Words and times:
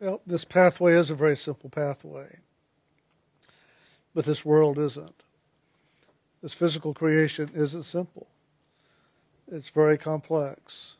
Well, 0.00 0.22
this 0.26 0.46
pathway 0.46 0.94
is 0.94 1.10
a 1.10 1.14
very 1.14 1.36
simple 1.36 1.68
pathway, 1.68 2.38
but 4.14 4.24
this 4.24 4.46
world 4.46 4.78
isn't. 4.78 5.22
This 6.42 6.54
physical 6.54 6.94
creation 6.94 7.50
isn't 7.54 7.82
simple, 7.82 8.26
it's 9.52 9.68
very 9.68 9.98
complex. 9.98 10.96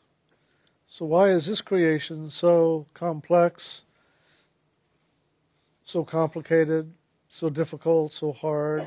So, 0.87 1.07
why 1.07 1.31
is 1.31 1.47
this 1.47 1.63
creation 1.63 2.31
so 2.31 2.85
complex, 2.93 3.85
so 5.85 6.05
complicated, 6.05 6.93
so 7.29 7.49
difficult, 7.49 8.13
so 8.13 8.33
hard, 8.33 8.87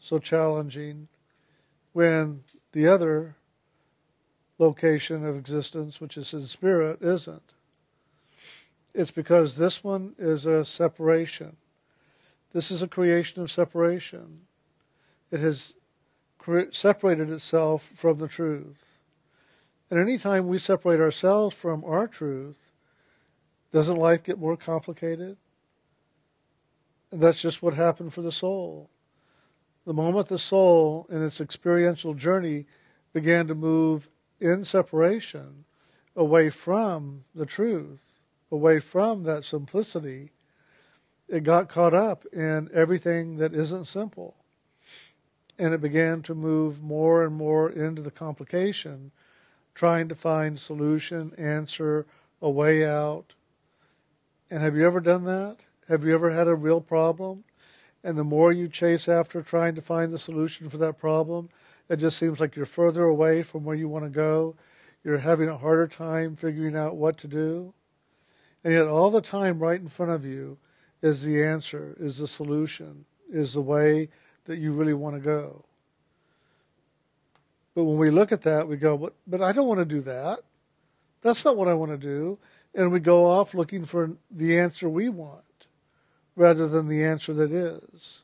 so 0.00 0.18
challenging, 0.18 1.06
when 1.92 2.42
the 2.72 2.88
other 2.88 3.36
location 4.58 5.24
of 5.24 5.36
existence, 5.36 6.00
which 6.00 6.16
is 6.16 6.32
in 6.32 6.46
spirit, 6.46 7.00
isn't? 7.02 7.52
It's 8.94 9.10
because 9.10 9.56
this 9.56 9.84
one 9.84 10.14
is 10.18 10.46
a 10.46 10.64
separation. 10.64 11.56
This 12.52 12.70
is 12.70 12.82
a 12.82 12.88
creation 12.88 13.42
of 13.42 13.50
separation. 13.50 14.40
It 15.30 15.40
has 15.40 15.74
cre- 16.38 16.72
separated 16.72 17.30
itself 17.30 17.90
from 17.94 18.18
the 18.18 18.28
truth. 18.28 18.98
And 19.90 19.98
any 19.98 20.18
time 20.18 20.48
we 20.48 20.58
separate 20.58 21.00
ourselves 21.00 21.54
from 21.54 21.84
our 21.84 22.06
truth, 22.06 22.72
doesn't 23.72 23.96
life 23.96 24.22
get 24.22 24.38
more 24.38 24.56
complicated? 24.56 25.36
And 27.10 27.22
that's 27.22 27.40
just 27.40 27.62
what 27.62 27.74
happened 27.74 28.12
for 28.12 28.22
the 28.22 28.32
soul. 28.32 28.90
The 29.86 29.94
moment 29.94 30.28
the 30.28 30.38
soul, 30.38 31.06
in 31.10 31.22
its 31.22 31.40
experiential 31.40 32.14
journey, 32.14 32.66
began 33.12 33.46
to 33.48 33.54
move 33.54 34.08
in 34.40 34.64
separation 34.64 35.64
away 36.14 36.50
from 36.50 37.24
the 37.34 37.46
truth, 37.46 38.07
away 38.50 38.80
from 38.80 39.24
that 39.24 39.44
simplicity, 39.44 40.32
it 41.28 41.42
got 41.42 41.68
caught 41.68 41.94
up 41.94 42.24
in 42.32 42.70
everything 42.72 43.36
that 43.36 43.54
isn't 43.54 43.86
simple. 43.86 44.36
And 45.58 45.74
it 45.74 45.80
began 45.80 46.22
to 46.22 46.34
move 46.34 46.82
more 46.82 47.24
and 47.24 47.34
more 47.34 47.68
into 47.68 48.00
the 48.00 48.10
complication, 48.10 49.10
trying 49.74 50.08
to 50.08 50.14
find 50.14 50.58
solution, 50.58 51.32
answer, 51.36 52.06
a 52.40 52.48
way 52.48 52.86
out. 52.86 53.34
And 54.50 54.62
have 54.62 54.76
you 54.76 54.86
ever 54.86 55.00
done 55.00 55.24
that? 55.24 55.58
Have 55.88 56.04
you 56.04 56.14
ever 56.14 56.30
had 56.30 56.48
a 56.48 56.54
real 56.54 56.80
problem? 56.80 57.44
And 58.04 58.16
the 58.16 58.24
more 58.24 58.52
you 58.52 58.68
chase 58.68 59.08
after 59.08 59.42
trying 59.42 59.74
to 59.74 59.82
find 59.82 60.12
the 60.12 60.18
solution 60.18 60.70
for 60.70 60.78
that 60.78 60.98
problem, 60.98 61.50
it 61.88 61.96
just 61.96 62.18
seems 62.18 62.38
like 62.38 62.54
you're 62.54 62.66
further 62.66 63.04
away 63.04 63.42
from 63.42 63.64
where 63.64 63.76
you 63.76 63.88
want 63.88 64.04
to 64.04 64.10
go. 64.10 64.54
You're 65.02 65.18
having 65.18 65.48
a 65.48 65.58
harder 65.58 65.88
time 65.88 66.36
figuring 66.36 66.76
out 66.76 66.96
what 66.96 67.18
to 67.18 67.28
do. 67.28 67.74
And 68.64 68.72
yet, 68.72 68.86
all 68.86 69.10
the 69.10 69.20
time, 69.20 69.58
right 69.58 69.80
in 69.80 69.88
front 69.88 70.12
of 70.12 70.24
you, 70.24 70.58
is 71.00 71.22
the 71.22 71.42
answer, 71.42 71.96
is 72.00 72.18
the 72.18 72.26
solution, 72.26 73.04
is 73.30 73.54
the 73.54 73.60
way 73.60 74.08
that 74.46 74.58
you 74.58 74.72
really 74.72 74.94
want 74.94 75.14
to 75.16 75.20
go. 75.20 75.64
But 77.74 77.84
when 77.84 77.98
we 77.98 78.10
look 78.10 78.32
at 78.32 78.42
that, 78.42 78.66
we 78.66 78.76
go, 78.76 78.96
but, 78.96 79.14
but 79.26 79.40
I 79.40 79.52
don't 79.52 79.68
want 79.68 79.78
to 79.78 79.84
do 79.84 80.00
that. 80.00 80.40
That's 81.22 81.44
not 81.44 81.56
what 81.56 81.68
I 81.68 81.74
want 81.74 81.92
to 81.92 81.98
do. 81.98 82.38
And 82.74 82.90
we 82.90 83.00
go 83.00 83.26
off 83.26 83.54
looking 83.54 83.84
for 83.84 84.16
the 84.30 84.58
answer 84.58 84.88
we 84.88 85.08
want 85.08 85.66
rather 86.34 86.68
than 86.68 86.88
the 86.88 87.04
answer 87.04 87.32
that 87.34 87.52
is. 87.52 88.22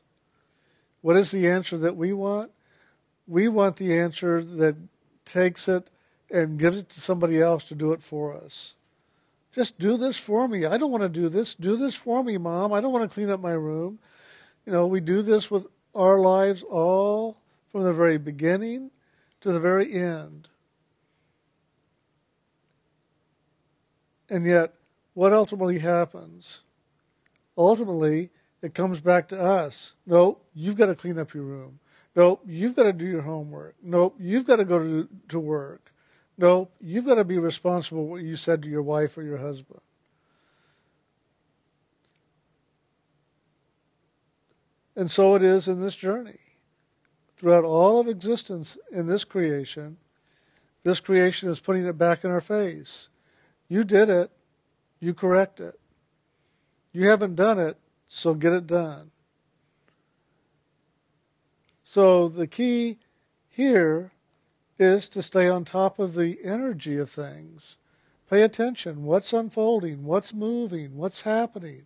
What 1.01 1.15
is 1.15 1.31
the 1.31 1.47
answer 1.47 1.77
that 1.77 1.95
we 1.95 2.13
want? 2.13 2.51
We 3.27 3.47
want 3.47 3.77
the 3.77 3.97
answer 3.97 4.43
that 4.43 4.75
takes 5.23 5.67
it 5.67 5.89
and 6.31 6.59
gives 6.59 6.77
it 6.77 6.89
to 6.89 7.01
somebody 7.01 7.39
else 7.41 7.65
to 7.65 7.75
do 7.75 7.91
it 7.91 8.01
for 8.01 8.35
us. 8.35 8.73
Just 9.55 9.79
do 9.79 9.95
this 9.95 10.19
for 10.19 10.49
me. 10.49 10.65
I 10.65 10.77
don't 10.77 10.91
want 10.91 11.03
to 11.03 11.09
do 11.09 11.29
this. 11.29 11.55
Do 11.55 11.77
this 11.77 11.95
for 11.95 12.21
me, 12.21 12.37
Mom. 12.37 12.73
I 12.73 12.81
don't 12.81 12.91
want 12.91 13.09
to 13.09 13.13
clean 13.13 13.29
up 13.29 13.39
my 13.39 13.53
room. 13.53 13.99
You 14.65 14.73
know, 14.73 14.85
we 14.85 14.99
do 14.99 15.21
this 15.21 15.49
with 15.49 15.65
our 15.95 16.19
lives 16.19 16.61
all 16.61 17.37
from 17.71 17.83
the 17.83 17.93
very 17.93 18.17
beginning 18.17 18.91
to 19.39 19.53
the 19.53 19.59
very 19.61 19.93
end. 19.93 20.49
And 24.29 24.45
yet, 24.45 24.73
what 25.13 25.31
ultimately 25.31 25.79
happens? 25.79 26.61
Ultimately, 27.57 28.31
it 28.61 28.73
comes 28.73 28.99
back 28.99 29.29
to 29.29 29.41
us. 29.41 29.93
No, 30.05 30.39
you've 30.53 30.75
got 30.75 30.87
to 30.87 30.95
clean 30.95 31.17
up 31.17 31.33
your 31.33 31.43
room. 31.43 31.79
Nope, 32.13 32.41
you've 32.45 32.75
got 32.75 32.83
to 32.83 32.93
do 32.93 33.05
your 33.05 33.21
homework. 33.21 33.75
Nope, 33.81 34.15
you've 34.19 34.45
got 34.45 34.57
to 34.57 34.65
go 34.65 34.79
to, 34.79 35.09
to 35.29 35.39
work. 35.39 35.84
Nope, 36.37 36.73
you've 36.81 37.05
got 37.05 37.15
to 37.15 37.23
be 37.23 37.37
responsible 37.37 38.07
what 38.07 38.21
you 38.21 38.35
said 38.35 38.61
to 38.63 38.69
your 38.69 38.81
wife 38.81 39.17
or 39.17 39.23
your 39.23 39.37
husband. 39.37 39.79
And 44.95 45.11
so 45.11 45.35
it 45.35 45.43
is 45.43 45.67
in 45.67 45.81
this 45.81 45.95
journey. 45.95 46.39
Throughout 47.37 47.65
all 47.65 47.99
of 47.99 48.07
existence 48.07 48.77
in 48.91 49.07
this 49.07 49.23
creation, 49.23 49.97
this 50.83 50.99
creation 50.99 51.49
is 51.49 51.59
putting 51.59 51.85
it 51.85 51.97
back 51.97 52.23
in 52.23 52.31
our 52.31 52.41
face. 52.41 53.09
You 53.67 53.83
did 53.83 54.09
it, 54.09 54.31
you 54.99 55.13
correct 55.13 55.59
it. 55.59 55.79
You 56.93 57.09
haven't 57.09 57.35
done 57.35 57.59
it, 57.59 57.77
so 58.07 58.33
get 58.33 58.53
it 58.53 58.67
done. 58.67 59.11
So 61.83 62.29
the 62.29 62.47
key 62.47 62.99
here 63.49 64.11
is 64.77 65.07
to 65.09 65.21
stay 65.21 65.47
on 65.47 65.65
top 65.65 65.99
of 65.99 66.13
the 66.13 66.37
energy 66.43 66.97
of 66.97 67.09
things. 67.09 67.77
Pay 68.29 68.41
attention. 68.41 69.03
What's 69.03 69.33
unfolding? 69.33 70.03
What's 70.03 70.33
moving? 70.33 70.97
What's 70.97 71.21
happening? 71.21 71.85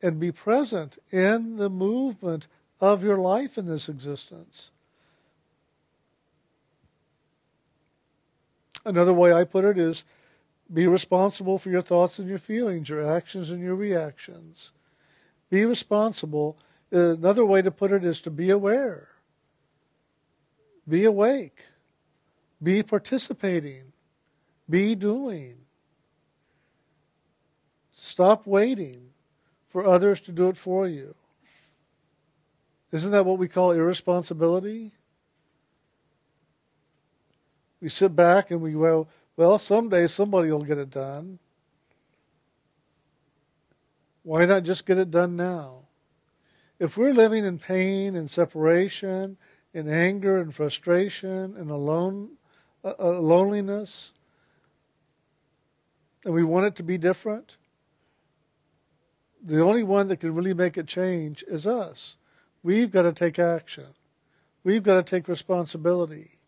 And 0.00 0.18
be 0.18 0.32
present 0.32 0.98
in 1.10 1.56
the 1.56 1.70
movement 1.70 2.46
of 2.80 3.02
your 3.02 3.18
life 3.18 3.58
in 3.58 3.66
this 3.66 3.88
existence. 3.88 4.70
Another 8.84 9.12
way 9.12 9.32
I 9.32 9.44
put 9.44 9.64
it 9.64 9.78
is 9.78 10.04
be 10.72 10.86
responsible 10.86 11.58
for 11.58 11.70
your 11.70 11.82
thoughts 11.82 12.18
and 12.18 12.28
your 12.28 12.38
feelings, 12.38 12.88
your 12.88 13.06
actions 13.06 13.50
and 13.50 13.60
your 13.60 13.76
reactions. 13.76 14.70
Be 15.50 15.64
responsible 15.64 16.56
Another 16.92 17.44
way 17.46 17.62
to 17.62 17.70
put 17.70 17.90
it 17.90 18.04
is 18.04 18.20
to 18.20 18.30
be 18.30 18.50
aware, 18.50 19.08
be 20.86 21.04
awake, 21.04 21.64
be 22.62 22.82
participating, 22.82 23.92
be 24.68 24.94
doing. 24.94 25.56
Stop 27.96 28.46
waiting 28.46 29.10
for 29.68 29.86
others 29.86 30.20
to 30.20 30.32
do 30.32 30.48
it 30.48 30.56
for 30.56 30.86
you. 30.86 31.14
Isn't 32.92 33.12
that 33.12 33.24
what 33.24 33.38
we 33.38 33.48
call 33.48 33.72
irresponsibility? 33.72 34.92
We 37.80 37.88
sit 37.88 38.14
back 38.14 38.50
and 38.50 38.60
we 38.60 38.72
go, 38.72 39.08
well, 39.36 39.58
someday 39.58 40.06
somebody 40.06 40.50
will 40.52 40.62
get 40.62 40.78
it 40.78 40.90
done. 40.90 41.38
Why 44.22 44.44
not 44.44 44.62
just 44.62 44.86
get 44.86 44.98
it 44.98 45.10
done 45.10 45.36
now? 45.36 45.80
If 46.78 46.96
we're 46.96 47.14
living 47.14 47.44
in 47.44 47.58
pain 47.58 48.14
and 48.14 48.30
separation, 48.30 49.36
in 49.74 49.88
anger 49.88 50.38
and 50.38 50.54
frustration 50.54 51.56
and 51.56 51.70
alone, 51.70 52.30
uh, 52.84 52.94
loneliness, 52.98 54.12
and 56.24 56.34
we 56.34 56.44
want 56.44 56.66
it 56.66 56.76
to 56.76 56.82
be 56.82 56.98
different, 56.98 57.56
the 59.42 59.60
only 59.60 59.82
one 59.82 60.08
that 60.08 60.20
can 60.20 60.34
really 60.34 60.54
make 60.54 60.78
it 60.78 60.86
change 60.86 61.44
is 61.48 61.66
us. 61.66 62.16
We've 62.62 62.90
got 62.90 63.02
to 63.02 63.12
take 63.12 63.38
action. 63.38 63.88
We've 64.62 64.82
got 64.82 64.94
to 64.94 65.02
take 65.02 65.26
responsibility. 65.26 66.38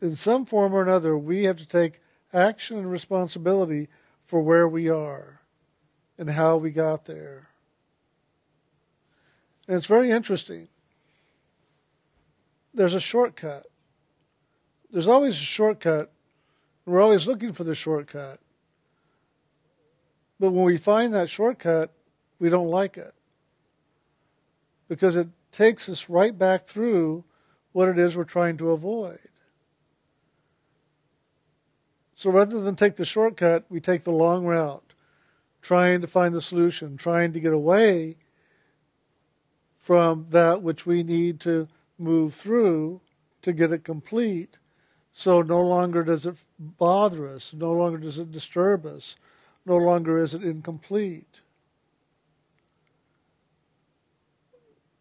In 0.00 0.16
some 0.16 0.46
form 0.46 0.72
or 0.72 0.82
another, 0.82 1.16
we 1.16 1.44
have 1.44 1.58
to 1.58 1.66
take 1.66 2.00
action 2.32 2.78
and 2.78 2.90
responsibility 2.90 3.88
for 4.24 4.40
where 4.40 4.66
we 4.66 4.88
are 4.88 5.40
and 6.16 6.30
how 6.30 6.56
we 6.56 6.70
got 6.70 7.04
there. 7.04 7.48
And 9.68 9.76
it's 9.76 9.86
very 9.86 10.10
interesting. 10.10 10.68
There's 12.72 12.94
a 12.94 13.00
shortcut. 13.00 13.66
There's 14.94 15.08
always 15.08 15.34
a 15.34 15.38
shortcut. 15.38 16.12
We're 16.86 17.00
always 17.00 17.26
looking 17.26 17.52
for 17.52 17.64
the 17.64 17.74
shortcut. 17.74 18.38
But 20.38 20.52
when 20.52 20.64
we 20.64 20.76
find 20.76 21.12
that 21.12 21.28
shortcut, 21.28 21.90
we 22.38 22.48
don't 22.48 22.68
like 22.68 22.96
it. 22.96 23.12
Because 24.86 25.16
it 25.16 25.30
takes 25.50 25.88
us 25.88 26.08
right 26.08 26.38
back 26.38 26.68
through 26.68 27.24
what 27.72 27.88
it 27.88 27.98
is 27.98 28.16
we're 28.16 28.22
trying 28.22 28.56
to 28.58 28.70
avoid. 28.70 29.18
So 32.14 32.30
rather 32.30 32.60
than 32.60 32.76
take 32.76 32.94
the 32.94 33.04
shortcut, 33.04 33.64
we 33.68 33.80
take 33.80 34.04
the 34.04 34.12
long 34.12 34.44
route, 34.44 34.92
trying 35.60 36.02
to 36.02 36.06
find 36.06 36.32
the 36.32 36.40
solution, 36.40 36.96
trying 36.96 37.32
to 37.32 37.40
get 37.40 37.52
away 37.52 38.14
from 39.76 40.26
that 40.30 40.62
which 40.62 40.86
we 40.86 41.02
need 41.02 41.40
to 41.40 41.66
move 41.98 42.32
through 42.32 43.00
to 43.42 43.52
get 43.52 43.72
it 43.72 43.82
complete. 43.82 44.56
So 45.14 45.42
no 45.42 45.60
longer 45.60 46.02
does 46.02 46.26
it 46.26 46.44
bother 46.58 47.28
us, 47.28 47.54
no 47.54 47.72
longer 47.72 47.98
does 47.98 48.18
it 48.18 48.32
disturb 48.32 48.84
us, 48.84 49.16
no 49.64 49.76
longer 49.76 50.20
is 50.20 50.34
it 50.34 50.42
incomplete. 50.42 51.40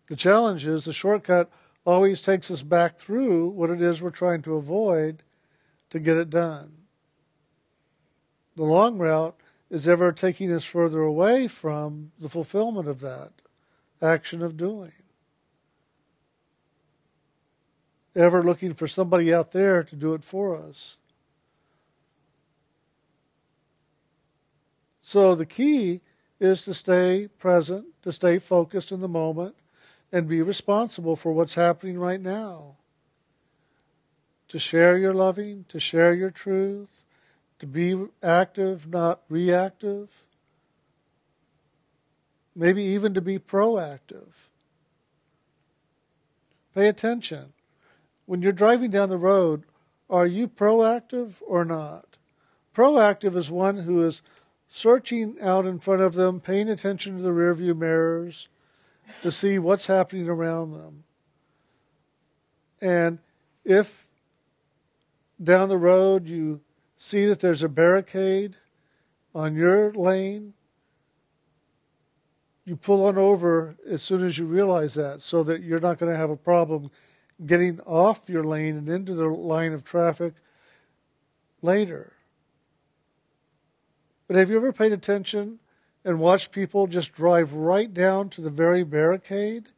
The 0.07 0.15
challenge 0.15 0.67
is 0.67 0.85
the 0.85 0.93
shortcut 0.93 1.49
always 1.85 2.21
takes 2.21 2.51
us 2.51 2.61
back 2.61 2.99
through 2.99 3.47
what 3.49 3.71
it 3.71 3.81
is 3.81 4.01
we're 4.01 4.11
trying 4.11 4.43
to 4.43 4.55
avoid 4.55 5.23
to 5.89 5.99
get 5.99 6.17
it 6.17 6.29
done. 6.29 6.73
The 8.55 8.63
long 8.63 8.99
route 8.99 9.35
is 9.71 9.87
ever 9.87 10.11
taking 10.11 10.51
us 10.53 10.63
further 10.63 11.01
away 11.01 11.47
from 11.47 12.11
the 12.19 12.29
fulfillment 12.29 12.87
of 12.87 12.99
that 12.99 13.31
action 13.99 14.43
of 14.43 14.57
doing. 14.57 14.91
Ever 18.15 18.43
looking 18.43 18.73
for 18.73 18.87
somebody 18.87 19.33
out 19.33 19.51
there 19.51 19.83
to 19.83 19.95
do 19.95 20.13
it 20.13 20.23
for 20.23 20.55
us. 20.55 20.97
So 25.01 25.35
the 25.35 25.45
key 25.45 26.01
is 26.39 26.61
to 26.63 26.73
stay 26.73 27.27
present, 27.39 27.85
to 28.03 28.11
stay 28.11 28.39
focused 28.39 28.91
in 28.91 28.99
the 28.99 29.07
moment, 29.07 29.55
and 30.11 30.27
be 30.27 30.41
responsible 30.41 31.15
for 31.15 31.31
what's 31.31 31.55
happening 31.55 31.97
right 31.97 32.21
now. 32.21 32.75
To 34.49 34.59
share 34.59 34.97
your 34.97 35.13
loving, 35.13 35.65
to 35.69 35.79
share 35.79 36.13
your 36.13 36.29
truth, 36.29 37.03
to 37.59 37.65
be 37.65 37.95
active, 38.21 38.87
not 38.87 39.21
reactive. 39.29 40.09
Maybe 42.55 42.83
even 42.83 43.13
to 43.15 43.21
be 43.21 43.39
proactive. 43.39 44.49
Pay 46.75 46.87
attention. 46.87 47.53
When 48.25 48.41
you're 48.41 48.51
driving 48.51 48.91
down 48.91 49.09
the 49.09 49.17
road, 49.17 49.63
are 50.09 50.27
you 50.27 50.47
proactive 50.47 51.35
or 51.41 51.65
not? 51.65 52.17
Proactive 52.75 53.35
is 53.35 53.51
one 53.51 53.77
who 53.79 54.03
is 54.03 54.21
searching 54.69 55.35
out 55.41 55.65
in 55.65 55.79
front 55.79 56.01
of 56.01 56.13
them, 56.13 56.39
paying 56.39 56.69
attention 56.69 57.17
to 57.17 57.23
the 57.23 57.29
rearview 57.29 57.77
mirrors 57.77 58.47
to 59.21 59.31
see 59.31 59.59
what's 59.59 59.87
happening 59.87 60.27
around 60.27 60.71
them. 60.71 61.03
And 62.81 63.19
if 63.63 64.07
down 65.41 65.69
the 65.69 65.77
road 65.77 66.27
you 66.27 66.61
see 66.97 67.25
that 67.25 67.39
there's 67.39 67.63
a 67.63 67.69
barricade 67.69 68.55
on 69.35 69.55
your 69.55 69.91
lane, 69.93 70.53
you 72.65 72.75
pull 72.75 73.05
on 73.05 73.17
over 73.17 73.75
as 73.87 74.01
soon 74.01 74.25
as 74.25 74.37
you 74.37 74.45
realize 74.45 74.93
that 74.93 75.21
so 75.21 75.43
that 75.43 75.61
you're 75.61 75.79
not 75.79 75.99
going 75.99 76.11
to 76.11 76.17
have 76.17 76.29
a 76.29 76.37
problem 76.37 76.89
getting 77.45 77.79
off 77.81 78.29
your 78.29 78.43
lane 78.43 78.77
and 78.77 78.89
into 78.89 79.13
the 79.13 79.27
line 79.27 79.73
of 79.73 79.83
traffic 79.83 80.33
later. 81.61 82.13
But 84.27 84.37
have 84.37 84.49
you 84.49 84.55
ever 84.57 84.73
paid 84.73 84.93
attention 84.93 85.59
and 86.05 86.19
watched 86.19 86.51
people 86.51 86.87
just 86.87 87.13
drive 87.13 87.53
right 87.53 87.93
down 87.93 88.29
to 88.29 88.41
the 88.41 88.49
very 88.49 88.83
barricade? 88.83 89.69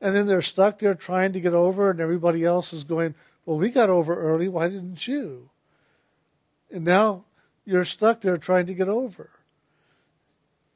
And 0.00 0.14
then 0.14 0.26
they're 0.26 0.42
stuck 0.42 0.78
there 0.78 0.94
trying 0.94 1.32
to 1.32 1.40
get 1.40 1.54
over, 1.54 1.90
and 1.90 2.00
everybody 2.00 2.44
else 2.44 2.72
is 2.72 2.84
going, 2.84 3.14
Well, 3.46 3.58
we 3.58 3.70
got 3.70 3.90
over 3.90 4.14
early. 4.14 4.48
Why 4.48 4.68
didn't 4.68 5.06
you? 5.06 5.50
And 6.70 6.84
now 6.84 7.24
you're 7.64 7.84
stuck 7.84 8.20
there 8.20 8.36
trying 8.36 8.66
to 8.66 8.74
get 8.74 8.88
over. 8.88 9.30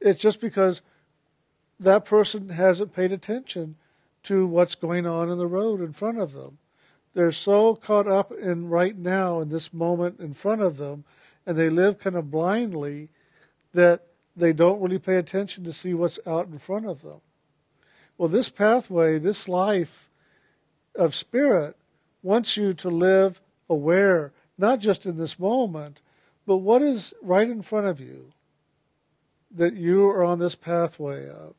It's 0.01 0.21
just 0.21 0.41
because 0.41 0.83
that 1.81 2.05
person 2.05 2.51
hasn't 2.51 2.95
paid 2.95 3.13
attention 3.13 3.77
to 4.27 4.47
what's 4.47 4.75
going 4.75 5.07
on 5.07 5.31
in 5.31 5.39
the 5.39 5.47
road 5.47 5.81
in 5.81 5.93
front 5.93 6.19
of 6.19 6.33
them. 6.33 6.59
They're 7.15 7.33
so 7.33 7.75
caught 7.75 8.07
up 8.07 8.33
in 8.33 8.69
right 8.69 8.97
now, 8.97 9.41
in 9.41 9.49
this 9.49 9.73
moment 9.73 10.21
in 10.21 10.35
front 10.35 10.63
of 10.63 10.77
them, 10.77 11.05
and 11.47 11.57
they 11.57 11.69
live 11.69 11.99
kind 11.99 12.17
of 12.17 12.31
blindly 12.31 13.09
that 13.73 14.07
they 14.37 14.53
don't 14.53 14.81
really 14.81 14.99
pay 14.99 15.17
attention 15.17 15.65
to 15.65 15.73
see 15.73 15.95
what's 15.95 16.19
out 16.27 16.49
in 16.49 16.59
front 16.59 16.87
of 16.87 17.03
them. 17.03 17.21
Well, 18.19 18.29
this 18.29 18.49
pathway, 18.49 19.19
this 19.19 19.49
life 19.49 20.11
of 20.95 21.15
spirit, 21.15 21.77
wants 22.23 22.57
you 22.57 22.75
to 22.75 22.89
live 22.89 23.41
aware, 23.69 24.33
not 24.59 24.81
just 24.81 25.07
in 25.07 25.17
this 25.17 25.39
moment, 25.39 26.01
but 26.47 26.59
what 26.59 26.83
is 26.83 27.15
right 27.23 27.49
in 27.49 27.63
front 27.63 27.87
of 27.87 28.01
you 28.01 28.33
that 29.51 29.75
you 29.75 30.07
are 30.09 30.25
on 30.25 30.39
this 30.39 30.55
pathway 30.55 31.29
of. 31.29 31.55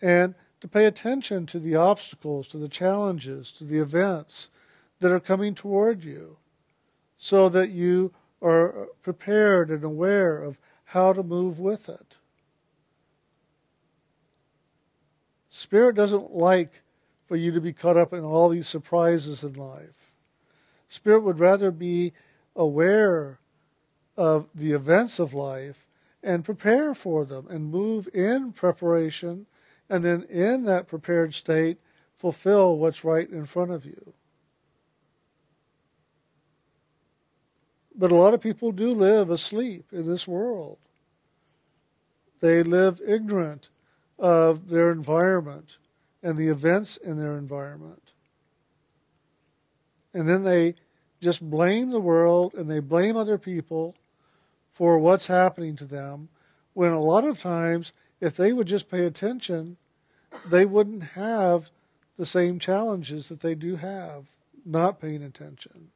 And 0.00 0.34
to 0.64 0.68
pay 0.68 0.86
attention 0.86 1.44
to 1.44 1.58
the 1.58 1.76
obstacles, 1.76 2.48
to 2.48 2.56
the 2.56 2.70
challenges, 2.70 3.52
to 3.52 3.64
the 3.64 3.78
events 3.78 4.48
that 4.98 5.12
are 5.12 5.20
coming 5.20 5.54
toward 5.54 6.02
you 6.02 6.38
so 7.18 7.50
that 7.50 7.68
you 7.68 8.14
are 8.40 8.88
prepared 9.02 9.68
and 9.68 9.84
aware 9.84 10.42
of 10.42 10.56
how 10.84 11.12
to 11.12 11.22
move 11.22 11.60
with 11.60 11.90
it. 11.90 12.16
Spirit 15.50 15.96
doesn't 15.96 16.34
like 16.34 16.80
for 17.26 17.36
you 17.36 17.52
to 17.52 17.60
be 17.60 17.74
caught 17.74 17.98
up 17.98 18.14
in 18.14 18.24
all 18.24 18.48
these 18.48 18.66
surprises 18.66 19.44
in 19.44 19.52
life. 19.52 20.12
Spirit 20.88 21.24
would 21.24 21.38
rather 21.38 21.70
be 21.70 22.14
aware 22.56 23.38
of 24.16 24.48
the 24.54 24.72
events 24.72 25.18
of 25.18 25.34
life 25.34 25.86
and 26.22 26.42
prepare 26.42 26.94
for 26.94 27.26
them 27.26 27.46
and 27.50 27.70
move 27.70 28.08
in 28.14 28.50
preparation 28.50 29.44
and 29.88 30.04
then 30.04 30.22
in 30.24 30.64
that 30.64 30.86
prepared 30.86 31.34
state 31.34 31.78
fulfill 32.16 32.76
what's 32.76 33.04
right 33.04 33.28
in 33.28 33.44
front 33.44 33.70
of 33.70 33.84
you. 33.84 34.14
But 37.96 38.10
a 38.10 38.16
lot 38.16 38.34
of 38.34 38.40
people 38.40 38.72
do 38.72 38.92
live 38.92 39.30
asleep 39.30 39.86
in 39.92 40.06
this 40.06 40.26
world. 40.26 40.78
They 42.40 42.62
live 42.62 43.00
ignorant 43.06 43.68
of 44.18 44.68
their 44.68 44.90
environment 44.90 45.76
and 46.22 46.36
the 46.36 46.48
events 46.48 46.96
in 46.96 47.18
their 47.18 47.36
environment. 47.36 48.12
And 50.12 50.28
then 50.28 50.44
they 50.44 50.74
just 51.20 51.40
blame 51.42 51.90
the 51.90 52.00
world 52.00 52.54
and 52.54 52.70
they 52.70 52.80
blame 52.80 53.16
other 53.16 53.38
people 53.38 53.94
for 54.72 54.98
what's 54.98 55.28
happening 55.28 55.76
to 55.76 55.84
them 55.84 56.28
when 56.72 56.90
a 56.90 57.00
lot 57.00 57.24
of 57.24 57.40
times 57.40 57.92
if 58.24 58.36
they 58.36 58.52
would 58.52 58.66
just 58.66 58.90
pay 58.90 59.04
attention 59.04 59.76
they 60.48 60.64
wouldn't 60.64 61.02
have 61.14 61.70
the 62.16 62.26
same 62.26 62.58
challenges 62.58 63.28
that 63.28 63.40
they 63.40 63.54
do 63.54 63.76
have 63.76 64.24
not 64.64 65.00
paying 65.00 65.22
attention. 65.22 65.90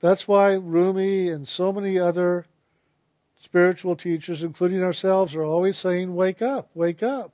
That's 0.00 0.28
why 0.28 0.52
Rumi 0.52 1.28
and 1.28 1.46
so 1.46 1.72
many 1.72 1.98
other 1.98 2.46
spiritual 3.42 3.96
teachers, 3.96 4.42
including 4.42 4.82
ourselves, 4.82 5.34
are 5.34 5.42
always 5.42 5.78
saying, 5.78 6.14
wake 6.14 6.42
up, 6.42 6.70
wake 6.74 7.02
up. 7.02 7.32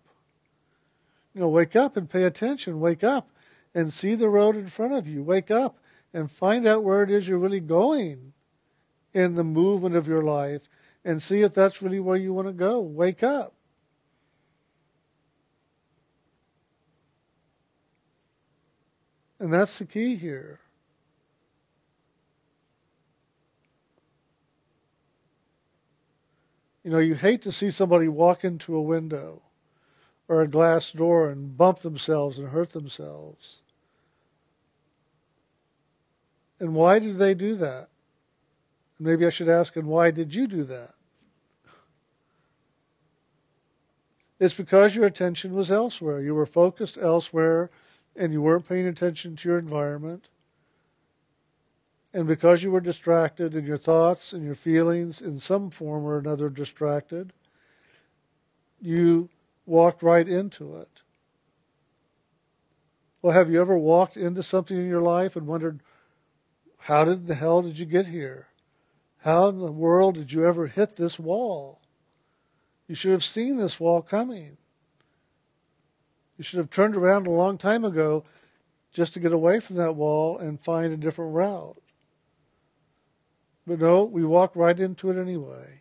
You 1.35 1.43
know, 1.43 1.49
wake 1.49 1.77
up 1.77 1.97
and 1.97 2.09
pay 2.09 2.25
attention, 2.25 2.81
wake 2.81 3.05
up 3.05 3.29
and 3.75 3.93
see 3.93 4.15
the 4.15 4.29
road 4.29 4.57
in 4.57 4.69
front 4.69 4.95
of 4.95 5.07
you, 5.07 5.23
wake 5.23 5.51
up 5.51 5.77
and 6.13 6.31
find 6.31 6.67
out 6.67 6.83
where 6.83 7.03
it 7.03 7.11
is 7.11 7.29
you're 7.29 7.39
really 7.39 7.61
going 7.61 8.33
in 9.13 9.35
the 9.35 9.45
movement 9.45 9.95
of 9.95 10.09
your 10.09 10.23
life 10.23 10.69
and 11.07 11.23
see 11.23 11.43
if 11.43 11.55
that's 11.55 11.81
really 11.81 12.01
where 12.01 12.17
you 12.17 12.35
want 12.35 12.49
to 12.49 12.53
go. 12.53 12.81
Wake 12.81 13.23
up. 13.23 13.55
And 19.39 19.55
that's 19.55 19.79
the 19.79 19.85
key 19.85 20.17
here. 20.17 20.59
You 26.83 26.91
know, 26.91 26.99
you 26.99 27.15
hate 27.15 27.43
to 27.43 27.53
see 27.53 27.71
somebody 27.71 28.09
walk 28.09 28.45
into 28.45 28.75
a 28.75 28.83
window 28.83 29.43
or 30.27 30.41
a 30.41 30.49
glass 30.49 30.91
door 30.91 31.31
and 31.31 31.57
bump 31.57 31.81
themselves 31.81 32.37
and 32.37 32.49
hurt 32.49 32.71
themselves. 32.71 33.59
And 36.59 36.75
why 36.75 36.99
did 36.99 37.19
they 37.19 37.35
do 37.35 37.55
that? 37.57 37.91
Maybe 38.99 39.25
I 39.25 39.31
should 39.31 39.49
ask, 39.49 39.77
and 39.77 39.87
why 39.87 40.11
did 40.11 40.35
you 40.35 40.49
do 40.49 40.65
that? 40.65 40.96
It's 44.39 44.55
because 44.55 44.95
your 44.95 45.07
attention 45.07 45.55
was 45.55 45.71
elsewhere. 45.71 46.21
You 46.21 46.35
were 46.35 46.47
focused 46.47 46.99
elsewhere 46.99 47.71
and 48.15 48.33
you 48.33 48.43
weren't 48.43 48.69
paying 48.69 48.87
attention 48.87 49.37
to 49.37 49.49
your 49.49 49.59
environment. 49.59 50.29
And 52.13 52.27
because 52.27 52.63
you 52.63 52.71
were 52.71 52.81
distracted 52.81 53.55
and 53.55 53.67
your 53.67 53.79
thoughts 53.79 54.33
and 54.33 54.45
your 54.45 54.55
feelings 54.55 55.21
in 55.21 55.39
some 55.39 55.71
form 55.71 56.05
or 56.05 56.19
another 56.19 56.49
distracted, 56.49 57.33
you 58.81 59.29
walked 59.67 60.03
right 60.03 60.27
into 60.29 60.77
it. 60.77 60.89
Well, 63.21 63.35
have 63.35 63.51
you 63.51 63.61
ever 63.61 63.77
walked 63.77 64.17
into 64.17 64.43
something 64.43 64.77
in 64.77 64.89
your 64.89 65.03
life 65.03 65.37
and 65.37 65.47
wondered, 65.47 65.81
how 66.79 67.05
did 67.05 67.27
the 67.27 67.35
hell 67.35 67.63
did 67.63 67.79
you 67.79 67.85
get 67.85 68.07
here? 68.07 68.49
How 69.19 69.49
in 69.49 69.59
the 69.59 69.73
world 69.73 70.15
did 70.15 70.33
you 70.33 70.47
ever 70.47 70.69
hit 70.69 70.97
this 70.97 71.19
wall? 71.19 71.81
You 72.89 72.95
should 72.95 73.13
have 73.13 73.25
seen 73.25 73.57
this 73.57 73.81
wall 73.81 74.03
coming. 74.03 74.57
You 76.39 76.45
should 76.45 76.59
have 76.59 76.71
turned 76.71 76.97
around 76.97 77.27
a 77.27 77.31
long 77.31 77.59
time 77.59 77.85
ago 77.85 78.25
just 78.93 79.15
to 79.15 79.21
get 79.21 79.33
away 79.33 79.61
from 79.61 79.77
that 79.77 79.97
wall 79.97 80.39
and 80.39 80.61
find 80.61 80.93
a 80.93 80.97
different 80.97 81.35
route. 81.35 81.81
But 83.67 83.81
no, 83.81 84.05
we 84.05 84.25
walk 84.25 84.53
right 84.55 84.79
into 84.79 85.11
it 85.11 85.21
anyway. 85.21 85.81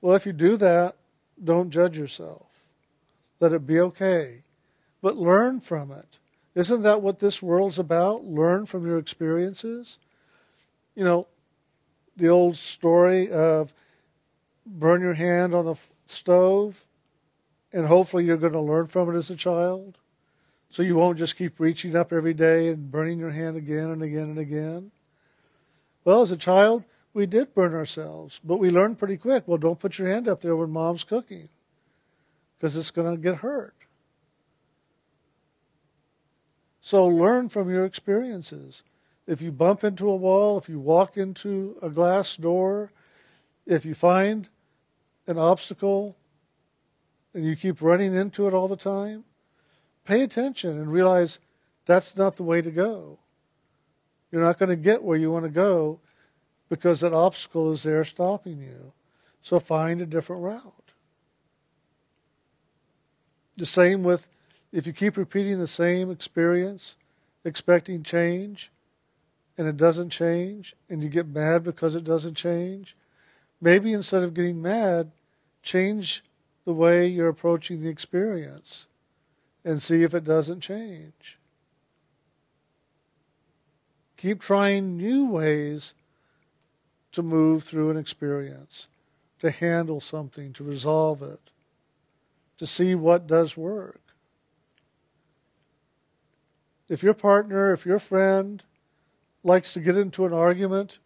Well, 0.00 0.14
if 0.14 0.26
you 0.26 0.32
do 0.32 0.56
that, 0.58 0.96
don't 1.42 1.70
judge 1.70 1.98
yourself. 1.98 2.46
Let 3.40 3.52
it 3.52 3.66
be 3.66 3.80
okay. 3.80 4.42
But 5.00 5.16
learn 5.16 5.60
from 5.60 5.90
it. 5.90 6.18
Isn't 6.54 6.82
that 6.82 7.02
what 7.02 7.18
this 7.18 7.42
world's 7.42 7.78
about? 7.78 8.24
Learn 8.24 8.66
from 8.66 8.86
your 8.86 8.98
experiences. 8.98 9.98
You 10.94 11.04
know, 11.04 11.26
the 12.16 12.28
old 12.28 12.56
story 12.56 13.30
of 13.30 13.72
burn 14.66 15.00
your 15.00 15.14
hand 15.14 15.54
on 15.54 15.66
the 15.66 15.76
stove 16.06 16.86
and 17.72 17.86
hopefully 17.86 18.24
you're 18.24 18.36
going 18.36 18.52
to 18.52 18.60
learn 18.60 18.86
from 18.86 19.14
it 19.14 19.18
as 19.18 19.30
a 19.30 19.36
child. 19.36 19.98
So 20.70 20.82
you 20.82 20.96
won't 20.96 21.18
just 21.18 21.36
keep 21.36 21.60
reaching 21.60 21.94
up 21.94 22.12
every 22.12 22.34
day 22.34 22.68
and 22.68 22.90
burning 22.90 23.18
your 23.18 23.30
hand 23.30 23.56
again 23.56 23.90
and 23.90 24.02
again 24.02 24.24
and 24.24 24.38
again. 24.38 24.90
Well, 26.04 26.22
as 26.22 26.30
a 26.30 26.36
child, 26.36 26.84
we 27.12 27.26
did 27.26 27.54
burn 27.54 27.74
ourselves, 27.74 28.40
but 28.44 28.58
we 28.58 28.70
learned 28.70 28.98
pretty 28.98 29.16
quick. 29.16 29.44
Well, 29.46 29.58
don't 29.58 29.78
put 29.78 29.98
your 29.98 30.08
hand 30.08 30.28
up 30.28 30.40
there 30.40 30.56
when 30.56 30.70
mom's 30.70 31.04
cooking 31.04 31.48
because 32.58 32.76
it's 32.76 32.90
going 32.90 33.14
to 33.14 33.20
get 33.20 33.36
hurt. 33.36 33.74
So 36.80 37.06
learn 37.06 37.48
from 37.48 37.68
your 37.68 37.84
experiences. 37.84 38.82
If 39.26 39.40
you 39.42 39.50
bump 39.50 39.82
into 39.82 40.08
a 40.08 40.16
wall, 40.16 40.56
if 40.56 40.68
you 40.68 40.78
walk 40.78 41.16
into 41.16 41.76
a 41.82 41.90
glass 41.90 42.36
door, 42.36 42.92
if 43.66 43.84
you 43.84 43.94
find 43.94 44.48
an 45.26 45.38
obstacle 45.38 46.16
and 47.34 47.44
you 47.44 47.56
keep 47.56 47.82
running 47.82 48.14
into 48.14 48.46
it 48.46 48.54
all 48.54 48.68
the 48.68 48.76
time, 48.76 49.24
pay 50.04 50.22
attention 50.22 50.70
and 50.70 50.92
realize 50.92 51.40
that's 51.84 52.16
not 52.16 52.36
the 52.36 52.44
way 52.44 52.62
to 52.62 52.70
go. 52.70 53.18
You're 54.30 54.42
not 54.42 54.58
going 54.58 54.68
to 54.68 54.76
get 54.76 55.02
where 55.02 55.18
you 55.18 55.30
want 55.30 55.44
to 55.44 55.50
go 55.50 56.00
because 56.68 57.00
that 57.00 57.12
obstacle 57.12 57.72
is 57.72 57.82
there 57.82 58.04
stopping 58.04 58.58
you. 58.58 58.92
So 59.42 59.58
find 59.58 60.00
a 60.00 60.06
different 60.06 60.42
route. 60.42 60.92
The 63.56 63.66
same 63.66 64.02
with 64.02 64.28
if 64.72 64.86
you 64.86 64.92
keep 64.92 65.16
repeating 65.16 65.58
the 65.58 65.68
same 65.68 66.10
experience, 66.10 66.96
expecting 67.44 68.02
change, 68.02 68.70
and 69.58 69.66
it 69.66 69.76
doesn't 69.76 70.10
change, 70.10 70.74
and 70.88 71.02
you 71.02 71.08
get 71.08 71.26
mad 71.26 71.64
because 71.64 71.94
it 71.94 72.04
doesn't 72.04 72.34
change, 72.34 72.96
maybe 73.60 73.92
instead 73.92 74.22
of 74.22 74.34
getting 74.34 74.60
mad, 74.60 75.10
change 75.62 76.22
the 76.64 76.72
way 76.72 77.06
you're 77.06 77.28
approaching 77.28 77.80
the 77.80 77.88
experience 77.88 78.86
and 79.64 79.82
see 79.82 80.02
if 80.02 80.14
it 80.14 80.24
doesn't 80.24 80.60
change. 80.60 81.38
Keep 84.16 84.40
trying 84.40 84.96
new 84.96 85.26
ways 85.26 85.94
to 87.12 87.22
move 87.22 87.64
through 87.64 87.90
an 87.90 87.96
experience, 87.96 88.88
to 89.40 89.50
handle 89.50 90.00
something, 90.00 90.52
to 90.52 90.64
resolve 90.64 91.22
it, 91.22 91.40
to 92.58 92.66
see 92.66 92.94
what 92.94 93.26
does 93.26 93.56
work. 93.56 94.00
If 96.88 97.02
your 97.02 97.14
partner, 97.14 97.72
if 97.72 97.84
your 97.84 97.98
friend 97.98 98.62
likes 99.46 99.72
to 99.72 99.80
get 99.80 99.96
into 99.96 100.26
an 100.26 100.32
argument 100.32 100.98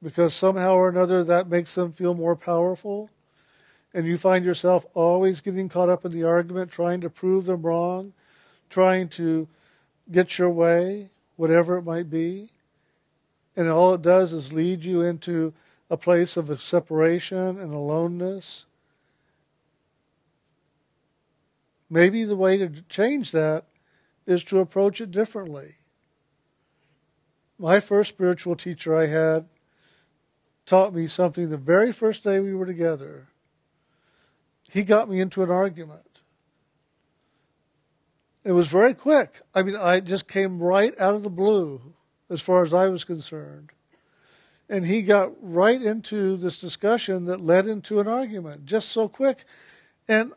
because 0.00 0.32
somehow 0.32 0.74
or 0.74 0.88
another 0.88 1.24
that 1.24 1.48
makes 1.48 1.74
them 1.74 1.92
feel 1.92 2.14
more 2.14 2.36
powerful, 2.36 3.10
and 3.92 4.06
you 4.06 4.16
find 4.16 4.44
yourself 4.44 4.86
always 4.94 5.40
getting 5.40 5.68
caught 5.68 5.88
up 5.88 6.04
in 6.04 6.12
the 6.12 6.22
argument, 6.22 6.70
trying 6.70 7.00
to 7.00 7.10
prove 7.10 7.46
them 7.46 7.62
wrong, 7.62 8.12
trying 8.70 9.08
to 9.08 9.48
get 10.08 10.38
your 10.38 10.50
way, 10.50 11.10
whatever 11.34 11.76
it 11.76 11.82
might 11.82 12.08
be, 12.08 12.50
and 13.56 13.68
all 13.68 13.94
it 13.94 14.02
does 14.02 14.32
is 14.32 14.52
lead 14.52 14.84
you 14.84 15.02
into 15.02 15.52
a 15.90 15.96
place 15.96 16.36
of 16.36 16.62
separation 16.62 17.58
and 17.58 17.74
aloneness. 17.74 18.66
Maybe 21.90 22.22
the 22.22 22.36
way 22.36 22.56
to 22.58 22.68
change 22.88 23.32
that 23.32 23.64
is 24.26 24.44
to 24.44 24.60
approach 24.60 25.00
it 25.00 25.10
differently. 25.10 25.76
My 27.58 27.80
first 27.80 28.10
spiritual 28.10 28.56
teacher 28.56 28.94
I 28.94 29.06
had 29.06 29.46
taught 30.66 30.94
me 30.94 31.06
something 31.06 31.48
the 31.48 31.56
very 31.56 31.92
first 31.92 32.24
day 32.24 32.40
we 32.40 32.54
were 32.54 32.66
together 32.66 33.28
he 34.70 34.82
got 34.82 35.08
me 35.08 35.20
into 35.20 35.42
an 35.42 35.50
argument. 35.50 36.20
It 38.44 38.52
was 38.52 38.68
very 38.68 38.94
quick. 38.94 39.42
I 39.54 39.62
mean, 39.62 39.76
I 39.76 40.00
just 40.00 40.28
came 40.28 40.62
right 40.62 40.98
out 41.00 41.14
of 41.14 41.22
the 41.22 41.30
blue 41.30 41.94
as 42.30 42.40
far 42.40 42.62
as 42.62 42.72
I 42.72 42.86
was 42.86 43.04
concerned. 43.04 43.70
And 44.68 44.86
he 44.86 45.02
got 45.02 45.32
right 45.40 45.80
into 45.80 46.36
this 46.36 46.58
discussion 46.58 47.24
that 47.26 47.40
led 47.40 47.66
into 47.66 48.00
an 48.00 48.08
argument 48.08 48.66
just 48.66 48.88
so 48.88 49.08
quick. 49.08 49.44
And 50.08 50.32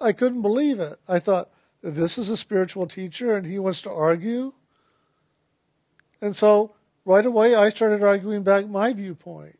I 0.00 0.12
couldn't 0.12 0.42
believe 0.42 0.78
it. 0.78 0.98
I 1.08 1.18
thought, 1.18 1.50
this 1.82 2.18
is 2.18 2.30
a 2.30 2.36
spiritual 2.36 2.86
teacher 2.86 3.36
and 3.36 3.46
he 3.46 3.58
wants 3.58 3.80
to 3.82 3.90
argue. 3.90 4.52
And 6.20 6.34
so 6.34 6.74
right 7.04 7.24
away 7.24 7.54
I 7.54 7.68
started 7.68 8.02
arguing 8.02 8.42
back 8.42 8.68
my 8.68 8.92
viewpoint. 8.92 9.58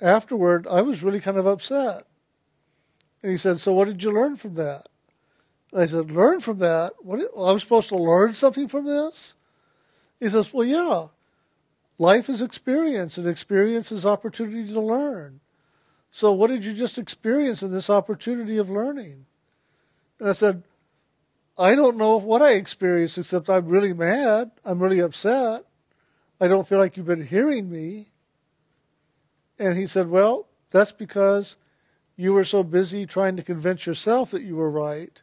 afterward, 0.00 0.66
I 0.66 0.82
was 0.82 1.02
really 1.02 1.20
kind 1.20 1.36
of 1.36 1.46
upset. 1.46 2.06
And 3.22 3.30
he 3.30 3.36
said, 3.36 3.60
So 3.60 3.72
what 3.72 3.86
did 3.86 4.02
you 4.02 4.12
learn 4.12 4.36
from 4.36 4.54
that? 4.54 4.86
And 5.72 5.82
I 5.82 5.86
said, 5.86 6.10
Learn 6.10 6.40
from 6.40 6.58
that? 6.58 6.94
What, 7.00 7.20
I 7.20 7.52
was 7.52 7.62
supposed 7.62 7.88
to 7.88 7.96
learn 7.96 8.34
something 8.34 8.68
from 8.68 8.86
this? 8.86 9.34
He 10.20 10.28
says, 10.28 10.52
Well, 10.52 10.66
yeah. 10.66 11.08
Life 11.98 12.28
is 12.28 12.42
experience, 12.42 13.16
and 13.16 13.26
experience 13.26 13.90
is 13.90 14.04
opportunity 14.04 14.70
to 14.70 14.80
learn. 14.80 15.40
So 16.10 16.30
what 16.30 16.48
did 16.48 16.62
you 16.62 16.74
just 16.74 16.98
experience 16.98 17.62
in 17.62 17.72
this 17.72 17.88
opportunity 17.88 18.58
of 18.58 18.68
learning? 18.68 19.24
And 20.18 20.28
I 20.28 20.32
said, 20.32 20.62
I 21.58 21.74
don't 21.74 21.96
know 21.96 22.16
what 22.16 22.42
I 22.42 22.52
experienced 22.52 23.18
except 23.18 23.48
I'm 23.48 23.66
really 23.66 23.92
mad. 23.92 24.50
I'm 24.64 24.78
really 24.78 25.00
upset. 25.00 25.64
I 26.40 26.48
don't 26.48 26.66
feel 26.66 26.78
like 26.78 26.96
you've 26.96 27.06
been 27.06 27.26
hearing 27.26 27.70
me. 27.70 28.10
And 29.58 29.76
he 29.76 29.86
said, 29.86 30.08
Well, 30.08 30.48
that's 30.70 30.92
because 30.92 31.56
you 32.16 32.32
were 32.32 32.44
so 32.44 32.62
busy 32.62 33.06
trying 33.06 33.36
to 33.36 33.42
convince 33.42 33.86
yourself 33.86 34.30
that 34.32 34.42
you 34.42 34.56
were 34.56 34.70
right 34.70 35.22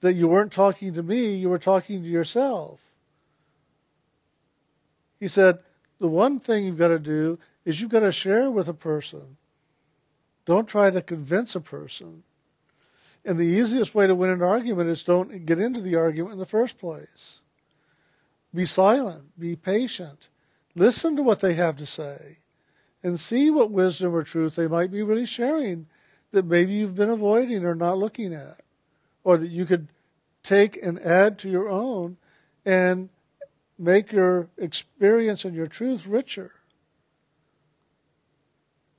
that 0.00 0.14
you 0.14 0.28
weren't 0.28 0.52
talking 0.52 0.94
to 0.94 1.02
me, 1.02 1.34
you 1.36 1.48
were 1.48 1.58
talking 1.58 2.02
to 2.02 2.08
yourself. 2.08 2.80
He 5.18 5.28
said, 5.28 5.58
The 5.98 6.08
one 6.08 6.40
thing 6.40 6.64
you've 6.64 6.78
got 6.78 6.88
to 6.88 6.98
do 6.98 7.38
is 7.64 7.80
you've 7.80 7.90
got 7.90 8.00
to 8.00 8.12
share 8.12 8.50
with 8.50 8.68
a 8.68 8.74
person. 8.74 9.36
Don't 10.46 10.66
try 10.66 10.90
to 10.90 11.02
convince 11.02 11.54
a 11.54 11.60
person. 11.60 12.22
And 13.24 13.38
the 13.38 13.44
easiest 13.44 13.94
way 13.94 14.06
to 14.06 14.14
win 14.14 14.30
an 14.30 14.42
argument 14.42 14.88
is 14.88 15.02
don't 15.02 15.44
get 15.44 15.58
into 15.58 15.80
the 15.80 15.96
argument 15.96 16.34
in 16.34 16.38
the 16.38 16.46
first 16.46 16.78
place. 16.78 17.40
Be 18.54 18.64
silent, 18.64 19.38
be 19.38 19.56
patient, 19.56 20.28
listen 20.74 21.16
to 21.16 21.22
what 21.22 21.40
they 21.40 21.54
have 21.54 21.76
to 21.76 21.86
say 21.86 22.38
and 23.02 23.18
see 23.18 23.50
what 23.50 23.70
wisdom 23.70 24.14
or 24.14 24.22
truth 24.22 24.56
they 24.56 24.66
might 24.66 24.90
be 24.90 25.02
really 25.02 25.26
sharing 25.26 25.86
that 26.32 26.44
maybe 26.44 26.72
you've 26.72 26.94
been 26.94 27.10
avoiding 27.10 27.64
or 27.64 27.74
not 27.74 27.98
looking 27.98 28.32
at, 28.32 28.60
or 29.24 29.36
that 29.36 29.48
you 29.48 29.64
could 29.64 29.88
take 30.42 30.78
and 30.82 30.98
add 31.00 31.38
to 31.38 31.48
your 31.48 31.68
own 31.68 32.16
and 32.64 33.08
make 33.78 34.12
your 34.12 34.48
experience 34.58 35.44
and 35.44 35.54
your 35.54 35.66
truth 35.66 36.06
richer 36.06 36.52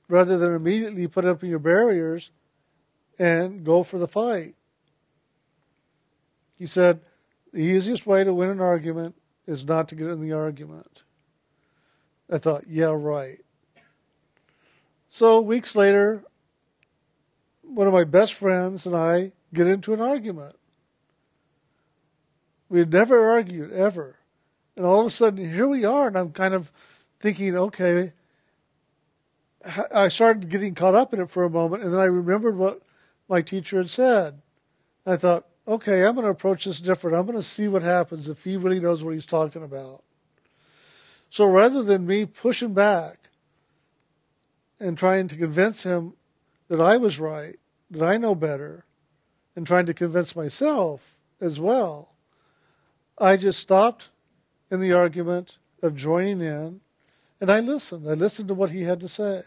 rather 0.08 0.36
than 0.36 0.54
immediately 0.54 1.06
put 1.06 1.24
up 1.24 1.42
your 1.42 1.58
barriers 1.58 2.30
and 3.18 3.64
go 3.64 3.82
for 3.82 3.98
the 3.98 4.08
fight. 4.08 4.54
He 6.58 6.66
said, 6.66 7.00
the 7.52 7.60
easiest 7.60 8.06
way 8.06 8.24
to 8.24 8.32
win 8.32 8.48
an 8.48 8.60
argument 8.60 9.14
is 9.46 9.64
not 9.64 9.88
to 9.88 9.94
get 9.94 10.08
in 10.08 10.20
the 10.20 10.32
argument. 10.32 11.02
I 12.30 12.38
thought, 12.38 12.64
yeah, 12.68 12.94
right. 12.94 13.40
So 15.08 15.40
weeks 15.40 15.76
later, 15.76 16.24
one 17.62 17.86
of 17.86 17.92
my 17.92 18.04
best 18.04 18.34
friends 18.34 18.86
and 18.86 18.96
I 18.96 19.32
get 19.52 19.66
into 19.66 19.92
an 19.92 20.00
argument. 20.00 20.56
We 22.68 22.78
had 22.78 22.92
never 22.92 23.28
argued, 23.28 23.72
ever. 23.72 24.16
And 24.76 24.86
all 24.86 25.00
of 25.00 25.06
a 25.06 25.10
sudden, 25.10 25.52
here 25.52 25.68
we 25.68 25.84
are, 25.84 26.06
and 26.06 26.16
I'm 26.16 26.32
kind 26.32 26.54
of 26.54 26.72
thinking, 27.20 27.56
okay, 27.56 28.12
I 29.94 30.08
started 30.08 30.48
getting 30.48 30.74
caught 30.74 30.94
up 30.94 31.12
in 31.12 31.20
it 31.20 31.28
for 31.28 31.44
a 31.44 31.50
moment, 31.50 31.82
and 31.82 31.92
then 31.92 32.00
I 32.00 32.04
remembered 32.04 32.56
what 32.56 32.80
my 33.32 33.40
teacher 33.40 33.78
had 33.78 33.88
said. 33.88 34.42
I 35.06 35.16
thought, 35.16 35.46
okay, 35.66 36.04
I'm 36.04 36.14
going 36.14 36.26
to 36.26 36.30
approach 36.30 36.66
this 36.66 36.78
different. 36.78 37.16
I'm 37.16 37.24
going 37.24 37.38
to 37.38 37.42
see 37.42 37.66
what 37.66 37.82
happens 37.82 38.28
if 38.28 38.44
he 38.44 38.58
really 38.58 38.78
knows 38.78 39.02
what 39.02 39.14
he's 39.14 39.24
talking 39.24 39.62
about. 39.62 40.02
So 41.30 41.46
rather 41.46 41.82
than 41.82 42.06
me 42.06 42.26
pushing 42.26 42.74
back, 42.74 43.30
and 44.78 44.98
trying 44.98 45.28
to 45.28 45.36
convince 45.36 45.84
him 45.84 46.12
that 46.68 46.78
I 46.80 46.98
was 46.98 47.18
right, 47.18 47.58
that 47.90 48.02
I 48.02 48.18
know 48.18 48.34
better, 48.34 48.84
and 49.56 49.66
trying 49.66 49.86
to 49.86 49.94
convince 49.94 50.36
myself 50.36 51.16
as 51.40 51.58
well. 51.58 52.10
I 53.16 53.38
just 53.38 53.60
stopped 53.60 54.10
in 54.70 54.80
the 54.80 54.92
argument 54.92 55.56
of 55.82 55.96
joining 55.96 56.42
in 56.42 56.80
and 57.40 57.50
I 57.50 57.60
listened. 57.60 58.06
I 58.08 58.14
listened 58.14 58.48
to 58.48 58.54
what 58.54 58.72
he 58.72 58.82
had 58.82 59.00
to 59.00 59.08
say. 59.08 59.42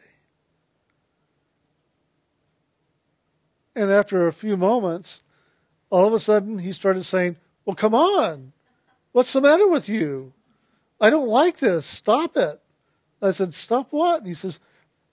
And 3.75 3.91
after 3.91 4.27
a 4.27 4.34
few 4.34 4.55
moments, 4.55 5.22
all 5.89 6.08
of 6.08 6.13
a 6.13 6.20
sudden 6.20 6.60
he 6.60 6.72
started 6.72 7.03
saying, 7.03 7.38
Well, 7.65 7.75
come 7.75 7.94
on. 7.94 8.53
What's 9.12 9.34
the 9.34 9.41
matter 9.41 9.67
with 9.67 9.89
you? 9.89 10.34
I 11.00 11.10
don't 11.10 11.27
like 11.27 11.58
this. 11.58 11.86
Stop 11.86 12.38
it. 12.38 12.62
I 13.22 13.32
said, 13.32 13.53
Stop 13.53 13.91
what? 13.91 14.20
And 14.20 14.27
he 14.27 14.34
says, 14.34 14.60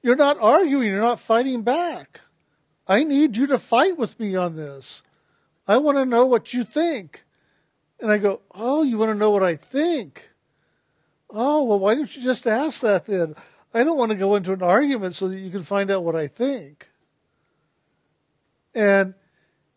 You're 0.02 0.16
not 0.16 0.38
arguing. 0.40 0.88
You're 0.88 1.00
not 1.00 1.20
fighting 1.20 1.62
back. 1.62 2.20
I 2.86 3.04
need 3.04 3.36
you 3.36 3.46
to 3.48 3.58
fight 3.58 3.96
with 3.96 4.18
me 4.18 4.36
on 4.36 4.56
this. 4.56 5.02
I 5.66 5.76
want 5.76 5.98
to 5.98 6.06
know 6.06 6.26
what 6.26 6.52
you 6.52 6.64
think. 6.64 7.24
And 8.00 8.10
I 8.10 8.18
go, 8.18 8.40
Oh, 8.54 8.82
you 8.82 8.98
want 8.98 9.10
to 9.10 9.18
know 9.18 9.30
what 9.30 9.42
I 9.42 9.56
think? 9.56 10.30
Oh, 11.30 11.64
well, 11.64 11.78
why 11.78 11.94
don't 11.94 12.14
you 12.14 12.22
just 12.22 12.46
ask 12.46 12.80
that 12.82 13.06
then? 13.06 13.34
I 13.72 13.84
don't 13.84 13.96
want 13.96 14.10
to 14.10 14.18
go 14.18 14.34
into 14.34 14.52
an 14.52 14.62
argument 14.62 15.16
so 15.16 15.28
that 15.28 15.38
you 15.38 15.50
can 15.50 15.62
find 15.62 15.90
out 15.90 16.04
what 16.04 16.14
I 16.14 16.26
think. 16.26 16.88
And 18.74 19.14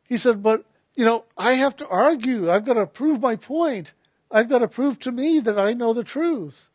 he 0.03 0.17
said, 0.17 0.43
But, 0.43 0.65
you 0.95 1.05
know, 1.05 1.25
I 1.37 1.53
have 1.53 1.75
to 1.77 1.87
argue. 1.87 2.49
I've 2.49 2.65
got 2.65 2.73
to 2.73 2.85
prove 2.85 3.21
my 3.21 3.35
point. 3.35 3.93
I've 4.31 4.49
got 4.49 4.59
to 4.59 4.67
prove 4.67 4.99
to 4.99 5.11
me 5.11 5.39
that 5.39 5.59
I 5.59 5.73
know 5.73 5.93
the 5.93 6.03
truth. 6.03 6.69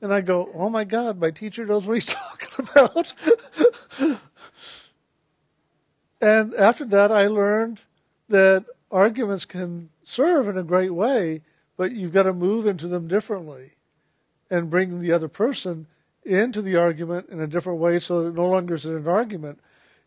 And 0.00 0.12
I 0.12 0.20
go, 0.20 0.50
Oh 0.54 0.68
my 0.68 0.84
God, 0.84 1.18
my 1.18 1.30
teacher 1.30 1.64
knows 1.64 1.86
what 1.86 1.94
he's 1.94 2.04
talking 2.06 2.68
about. 2.72 3.14
and 6.20 6.54
after 6.54 6.84
that, 6.86 7.10
I 7.10 7.26
learned 7.26 7.80
that 8.28 8.64
arguments 8.90 9.44
can 9.44 9.90
serve 10.04 10.48
in 10.48 10.58
a 10.58 10.62
great 10.62 10.94
way, 10.94 11.42
but 11.76 11.92
you've 11.92 12.12
got 12.12 12.24
to 12.24 12.32
move 12.32 12.66
into 12.66 12.86
them 12.86 13.08
differently 13.08 13.72
and 14.50 14.70
bring 14.70 15.00
the 15.00 15.12
other 15.12 15.28
person 15.28 15.86
into 16.24 16.62
the 16.62 16.76
argument 16.76 17.28
in 17.28 17.40
a 17.40 17.46
different 17.46 17.78
way 17.80 17.98
so 17.98 18.22
that 18.22 18.28
it 18.28 18.34
no 18.34 18.48
longer 18.48 18.74
is 18.74 18.84
an 18.84 19.06
argument. 19.06 19.60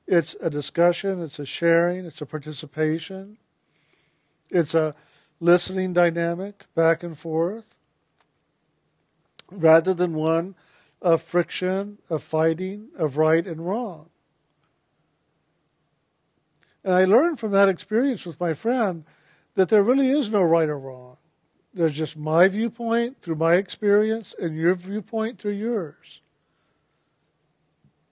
It's 0.07 0.35
a 0.41 0.49
discussion, 0.49 1.21
it's 1.21 1.37
a 1.37 1.45
sharing, 1.45 2.05
it's 2.05 2.21
a 2.21 2.25
participation, 2.25 3.37
it's 4.49 4.73
a 4.73 4.95
listening 5.41 5.91
dynamic 5.91 6.65
back 6.73 7.03
and 7.03 7.17
forth, 7.17 7.75
rather 9.51 9.93
than 9.93 10.13
one 10.13 10.55
of 11.01 11.21
friction, 11.21 11.97
of 12.09 12.23
fighting, 12.23 12.87
of 12.97 13.17
right 13.17 13.45
and 13.45 13.67
wrong. 13.67 14.09
And 16.83 16.93
I 16.93 17.03
learned 17.03 17.39
from 17.39 17.51
that 17.51 17.67
experience 17.67 18.25
with 18.25 18.39
my 18.39 18.53
friend 18.53 19.03
that 19.55 19.67
there 19.67 19.83
really 19.83 20.09
is 20.09 20.29
no 20.29 20.41
right 20.41 20.69
or 20.69 20.79
wrong. 20.79 21.17
There's 21.73 21.93
just 21.93 22.15
my 22.15 22.47
viewpoint 22.47 23.21
through 23.21 23.35
my 23.35 23.55
experience 23.55 24.33
and 24.39 24.55
your 24.55 24.73
viewpoint 24.73 25.37
through 25.37 25.51
yours. 25.51 26.21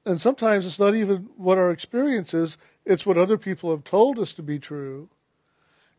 And 0.06 0.22
sometimes 0.22 0.66
it's 0.66 0.80
not 0.80 0.96
even 0.96 1.30
what 1.36 1.58
our 1.58 1.72
experience 1.72 2.34
is, 2.34 2.58
it's 2.86 3.06
what 3.06 3.18
other 3.18 3.38
people 3.38 3.72
have 3.72 3.84
told 3.84 4.20
us 4.20 4.34
to 4.34 4.44
be 4.44 4.60
true. 4.60 5.10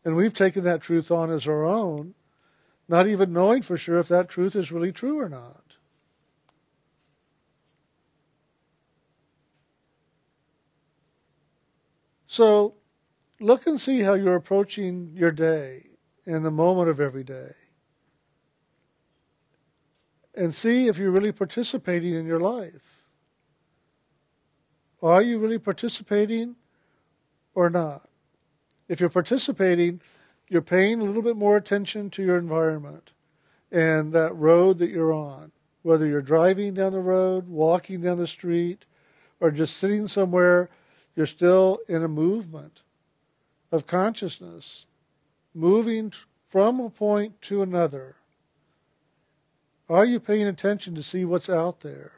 And 0.05 0.15
we've 0.15 0.33
taken 0.33 0.63
that 0.63 0.81
truth 0.81 1.11
on 1.11 1.29
as 1.29 1.45
our 1.45 1.65
own, 1.65 2.13
not 2.87 3.07
even 3.07 3.33
knowing 3.33 3.61
for 3.61 3.77
sure 3.77 3.99
if 3.99 4.07
that 4.07 4.29
truth 4.29 4.55
is 4.55 4.71
really 4.71 4.93
true 4.93 5.19
or 5.19 5.27
not. 5.27 5.75
So 12.27 12.75
look 13.39 13.67
and 13.67 13.79
see 13.81 14.01
how 14.01 14.13
you're 14.13 14.35
approaching 14.35 15.11
your 15.15 15.31
day 15.31 15.87
and 16.25 16.45
the 16.45 16.51
moment 16.51 16.89
of 16.89 17.01
every 17.01 17.23
day. 17.23 17.51
And 20.35 20.53
see 20.53 20.87
if 20.87 20.97
you're 20.97 21.11
really 21.11 21.31
participating 21.31 22.13
in 22.13 22.25
your 22.25 22.39
life. 22.39 22.96
Are 25.01 25.21
you 25.21 25.37
really 25.37 25.59
participating 25.59 26.55
or 27.53 27.69
not? 27.69 28.07
If 28.87 28.99
you're 28.99 29.09
participating, 29.09 30.01
you're 30.49 30.61
paying 30.61 31.01
a 31.01 31.03
little 31.03 31.21
bit 31.21 31.37
more 31.37 31.57
attention 31.57 32.09
to 32.11 32.23
your 32.23 32.37
environment 32.37 33.11
and 33.71 34.13
that 34.13 34.35
road 34.35 34.79
that 34.79 34.89
you're 34.89 35.13
on. 35.13 35.51
Whether 35.83 36.05
you're 36.05 36.21
driving 36.21 36.73
down 36.73 36.93
the 36.93 36.99
road, 36.99 37.47
walking 37.47 38.01
down 38.01 38.17
the 38.17 38.27
street, 38.27 38.85
or 39.39 39.51
just 39.51 39.77
sitting 39.77 40.07
somewhere, 40.07 40.69
you're 41.15 41.25
still 41.25 41.79
in 41.87 42.03
a 42.03 42.07
movement 42.07 42.81
of 43.71 43.87
consciousness 43.87 44.85
moving 45.53 46.11
from 46.49 46.79
a 46.79 46.89
point 46.89 47.41
to 47.43 47.61
another? 47.61 48.15
Are 49.89 50.05
you 50.05 50.19
paying 50.19 50.47
attention 50.47 50.95
to 50.95 51.03
see 51.03 51.25
what's 51.25 51.49
out 51.49 51.81
there? 51.81 52.11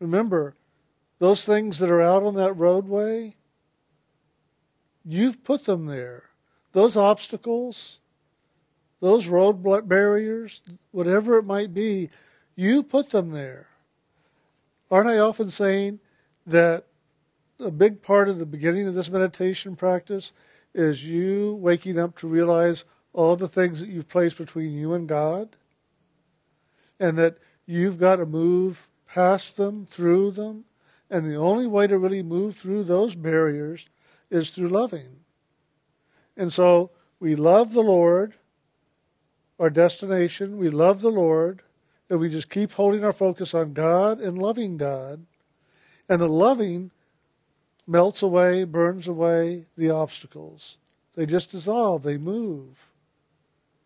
Remember, 0.00 0.54
those 1.18 1.44
things 1.44 1.78
that 1.78 1.90
are 1.90 2.00
out 2.00 2.22
on 2.22 2.34
that 2.36 2.52
roadway, 2.52 3.36
you've 5.04 5.42
put 5.42 5.64
them 5.64 5.86
there. 5.86 6.24
Those 6.72 6.96
obstacles, 6.96 7.98
those 9.00 9.26
road 9.26 9.54
barriers, 9.88 10.62
whatever 10.90 11.38
it 11.38 11.44
might 11.44 11.74
be, 11.74 12.10
you 12.54 12.82
put 12.82 13.10
them 13.10 13.30
there. 13.30 13.68
Aren't 14.90 15.08
I 15.08 15.18
often 15.18 15.50
saying 15.50 16.00
that 16.46 16.86
a 17.60 17.70
big 17.70 18.02
part 18.02 18.28
of 18.28 18.38
the 18.38 18.46
beginning 18.46 18.86
of 18.86 18.94
this 18.94 19.10
meditation 19.10 19.76
practice 19.76 20.32
is 20.74 21.04
you 21.04 21.54
waking 21.54 21.98
up 21.98 22.16
to 22.18 22.28
realize 22.28 22.84
all 23.12 23.36
the 23.36 23.48
things 23.48 23.80
that 23.80 23.88
you've 23.88 24.08
placed 24.08 24.38
between 24.38 24.72
you 24.72 24.94
and 24.94 25.08
God, 25.08 25.56
and 27.00 27.18
that 27.18 27.38
you've 27.66 27.98
got 27.98 28.16
to 28.16 28.26
move 28.26 28.88
past 29.12 29.56
them, 29.56 29.86
through 29.86 30.30
them, 30.32 30.64
and 31.10 31.26
the 31.26 31.36
only 31.36 31.66
way 31.66 31.86
to 31.86 31.98
really 31.98 32.22
move 32.22 32.56
through 32.56 32.84
those 32.84 33.14
barriers 33.14 33.86
is 34.30 34.50
through 34.50 34.68
loving. 34.68 35.20
And 36.36 36.52
so 36.52 36.90
we 37.18 37.34
love 37.34 37.72
the 37.72 37.82
Lord, 37.82 38.34
our 39.58 39.70
destination, 39.70 40.58
we 40.58 40.70
love 40.70 41.00
the 41.00 41.10
Lord, 41.10 41.62
and 42.08 42.20
we 42.20 42.28
just 42.28 42.50
keep 42.50 42.72
holding 42.72 43.04
our 43.04 43.12
focus 43.12 43.54
on 43.54 43.72
God 43.72 44.20
and 44.20 44.38
loving 44.38 44.76
God. 44.76 45.24
And 46.08 46.20
the 46.20 46.28
loving 46.28 46.90
melts 47.86 48.22
away, 48.22 48.64
burns 48.64 49.08
away 49.08 49.64
the 49.76 49.90
obstacles. 49.90 50.76
They 51.14 51.26
just 51.26 51.50
dissolve, 51.50 52.02
they 52.02 52.18
move. 52.18 52.88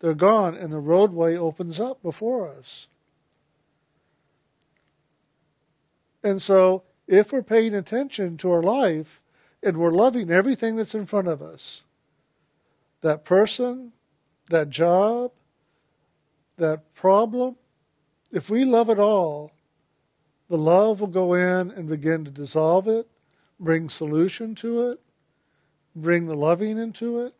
They're 0.00 0.14
gone, 0.14 0.56
and 0.56 0.72
the 0.72 0.78
roadway 0.78 1.36
opens 1.36 1.78
up 1.80 2.02
before 2.02 2.48
us. 2.48 2.88
And 6.22 6.40
so, 6.40 6.84
if 7.06 7.32
we're 7.32 7.42
paying 7.42 7.74
attention 7.74 8.36
to 8.38 8.50
our 8.52 8.62
life 8.62 9.20
and 9.62 9.76
we're 9.76 9.90
loving 9.90 10.30
everything 10.30 10.76
that's 10.76 10.94
in 10.94 11.06
front 11.06 11.28
of 11.28 11.42
us, 11.42 11.82
that 13.00 13.24
person, 13.24 13.92
that 14.50 14.70
job, 14.70 15.32
that 16.56 16.94
problem, 16.94 17.56
if 18.30 18.48
we 18.48 18.64
love 18.64 18.88
it 18.88 18.98
all, 18.98 19.52
the 20.48 20.58
love 20.58 21.00
will 21.00 21.08
go 21.08 21.34
in 21.34 21.70
and 21.70 21.88
begin 21.88 22.24
to 22.24 22.30
dissolve 22.30 22.86
it 22.86 23.08
bring 23.62 23.88
solution 23.88 24.54
to 24.56 24.90
it, 24.90 25.00
bring 25.94 26.26
the 26.26 26.34
loving 26.34 26.78
into 26.78 27.20
it, 27.20 27.34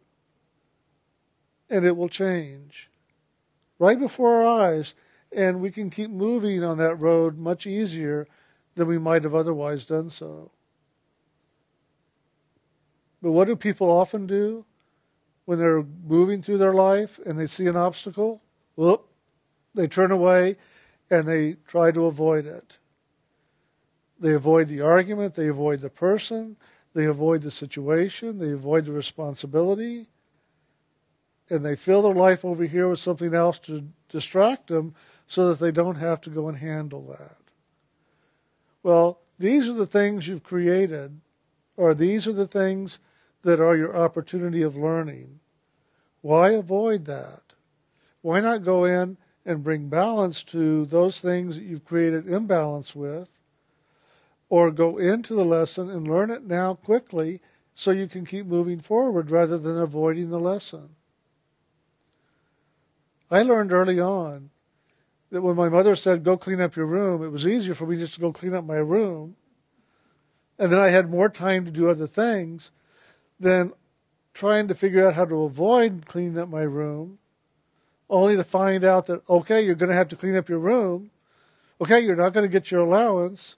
and 1.69 1.85
it 1.85 1.97
will 1.97 2.09
change 2.09 2.89
right 3.79 3.99
before 3.99 4.43
our 4.43 4.63
eyes, 4.63 4.95
and 5.33 5.61
we 5.61 5.71
can 5.71 5.91
keep 5.91 6.11
moving 6.11 6.63
on 6.63 6.79
that 6.79 6.95
road 6.95 7.37
much 7.37 7.67
easier 7.67 8.29
than 8.75 8.87
we 8.87 8.99
might 8.99 9.25
have 9.25 9.35
otherwise 9.35 9.85
done 9.85 10.11
so. 10.11 10.51
But 13.21 13.33
what 13.33 13.47
do 13.47 13.55
people 13.55 13.91
often 13.91 14.27
do 14.27 14.65
when 15.45 15.59
they're 15.59 15.85
moving 16.05 16.43
through 16.43 16.59
their 16.59 16.75
life 16.75 17.21
and 17.25 17.39
they 17.39 17.47
see 17.47 17.67
an 17.67 17.77
obstacle? 17.77 18.43
Whoop, 18.75 19.07
they 19.75 19.87
turn 19.87 20.11
away 20.11 20.57
and 21.11 21.29
they 21.29 21.57
try 21.67 21.91
to 21.93 22.07
avoid 22.07 22.47
it. 22.47 22.79
They 24.19 24.35
avoid 24.35 24.69
the 24.69 24.81
argument, 24.81 25.35
they 25.35 25.49
avoid 25.49 25.81
the 25.81 25.91
person, 25.91 26.57
they 26.95 27.07
avoid 27.07 27.43
the 27.43 27.51
situation, 27.51 28.39
they 28.39 28.53
avoid 28.53 28.85
the 28.85 28.93
responsibility, 28.93 30.07
and 31.51 31.65
they 31.65 31.77
fill 31.77 32.03
their 32.03 32.15
life 32.15 32.45
over 32.45 32.65
here 32.65 32.89
with 32.89 33.01
something 33.01 33.35
else 33.35 33.59
to 33.61 33.89
distract 34.09 34.69
them 34.69 34.95
so 35.27 35.49
that 35.49 35.59
they 35.59 35.73
don't 35.73 35.97
have 35.97 36.21
to 36.23 36.31
go 36.31 36.49
and 36.49 36.59
handle 36.59 37.03
that. 37.19 37.42
Well, 38.83 39.21
these 39.39 39.69
are 39.69 39.75
the 39.75 39.87
things 39.87 40.27
you've 40.27 40.43
created, 40.43 41.21
or 41.77 41.95
these 41.95 42.27
are 42.27 42.33
the 42.33 42.47
things 42.47 42.99
that 43.43 43.61
are 43.61 43.77
your 43.77 43.97
opportunity 43.97 44.63
of 44.63 44.77
learning. 44.77 45.41
Why 46.21 46.51
avoid 46.51 47.05
that? 47.07 47.43
Why 48.21 48.41
not 48.41 48.65
go 48.65 48.85
in 48.85 49.17
and 49.45 49.65
bring 49.65 49.89
balance 49.89 50.43
to 50.45 50.87
those 50.87 51.21
things 51.21 51.57
that 51.57 51.65
you've 51.65 51.85
created 51.85 52.29
imbalance 52.29 52.95
with 52.95 53.29
or 54.49 54.71
go 54.71 54.99
into 54.99 55.35
the 55.35 55.45
lesson 55.45 55.91
and 55.91 56.07
learn 56.07 56.31
it 56.31 56.45
now 56.45 56.75
quickly 56.75 57.41
so 57.75 57.91
you 57.91 58.07
can 58.07 58.25
keep 58.25 58.47
moving 58.47 58.79
forward 58.79 59.31
rather 59.31 59.59
than 59.59 59.79
avoiding 59.79 60.31
the 60.31 60.39
lesson. 60.39 60.91
I 63.31 63.43
learned 63.43 63.73
early 63.73 63.99
on 63.99 64.51
that 65.33 65.41
when 65.41 65.57
my 65.57 65.71
mother 65.71 65.97
said, 65.97 66.25
go 66.25 66.37
clean 66.37 66.61
up 66.61 66.77
your 66.77 66.85
room, 66.85 67.25
it 67.25 67.31
was 67.31 67.47
easier 67.47 67.75
for 67.75 67.87
me 67.87 67.97
just 67.97 68.15
to 68.15 68.21
go 68.21 68.33
clean 68.35 68.53
up 68.53 68.67
my 68.67 68.77
room. 68.77 69.35
And 70.59 70.71
then 70.71 70.79
I 70.79 70.91
had 70.91 71.11
more 71.11 71.31
time 71.31 71.65
to 71.65 71.71
do 71.71 71.89
other 71.89 72.07
things 72.07 72.71
than 73.41 73.73
trying 74.35 74.69
to 74.69 74.75
figure 74.75 75.07
out 75.07 75.15
how 75.15 75.25
to 75.25 75.43
avoid 75.45 76.05
cleaning 76.05 76.39
up 76.39 76.51
my 76.51 76.61
room, 76.61 77.19
only 78.11 78.37
to 78.37 78.45
find 78.45 78.85
out 78.85 79.07
that, 79.07 79.23
okay, 79.29 79.63
you're 79.63 79.75
going 79.75 79.89
to 79.89 79.97
have 79.97 80.09
to 80.09 80.17
clean 80.17 80.37
up 80.37 80.51
your 80.51 80.59
room. 80.59 81.11
Okay, 81.81 82.01
you're 82.01 82.15
not 82.15 82.35
going 82.35 82.45
to 82.45 82.53
get 82.53 82.71
your 82.71 82.83
allowance. 82.83 83.57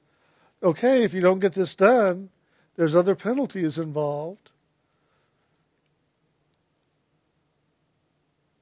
Okay, 0.62 1.02
if 1.02 1.12
you 1.12 1.20
don't 1.20 1.40
get 1.40 1.54
this 1.54 1.74
done, 1.74 2.30
there's 2.76 2.94
other 2.94 3.16
penalties 3.16 3.78
involved. 3.78 4.52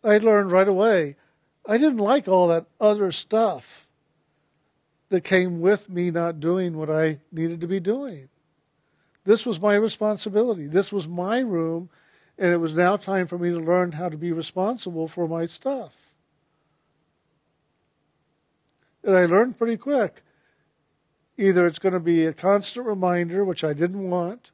I 0.03 0.17
learned 0.17 0.51
right 0.51 0.67
away 0.67 1.17
I 1.65 1.79
didn't 1.79 1.99
like 1.99 2.27
all 2.27 2.49
that 2.49 2.67
other 2.81 3.13
stuff 3.13 3.87
that 5.11 5.23
came 5.25 5.61
with 5.61 5.89
me 5.89 6.11
not 6.11 6.41
doing 6.41 6.77
what 6.77 6.91
I 6.91 7.21
needed 7.31 7.61
to 7.61 7.67
be 7.67 7.81
doing. 7.81 8.29
This 9.25 9.47
was 9.47 9.61
my 9.61 9.75
responsibility. 9.75 10.67
This 10.67 10.91
was 10.91 11.07
my 11.07 11.39
room, 11.39 11.91
and 12.39 12.53
it 12.53 12.57
was 12.57 12.75
now 12.75 12.97
time 12.97 13.27
for 13.27 13.39
me 13.39 13.51
to 13.51 13.61
learn 13.61 13.93
how 13.93 14.09
to 14.09 14.17
be 14.17 14.33
responsible 14.33 15.07
for 15.07 15.29
my 15.29 15.47
stuff. 15.47 15.97
And 19.05 19.17
I 19.17 19.27
learned 19.27 19.59
pretty 19.59 19.77
quick. 19.77 20.23
Either 21.37 21.67
it's 21.67 21.79
going 21.79 21.93
to 21.93 22.01
be 22.01 22.27
a 22.27 22.33
constant 22.33 22.87
reminder, 22.87 23.45
which 23.45 23.65
I 23.65 23.73
didn't 23.73 24.11
want, 24.11 24.51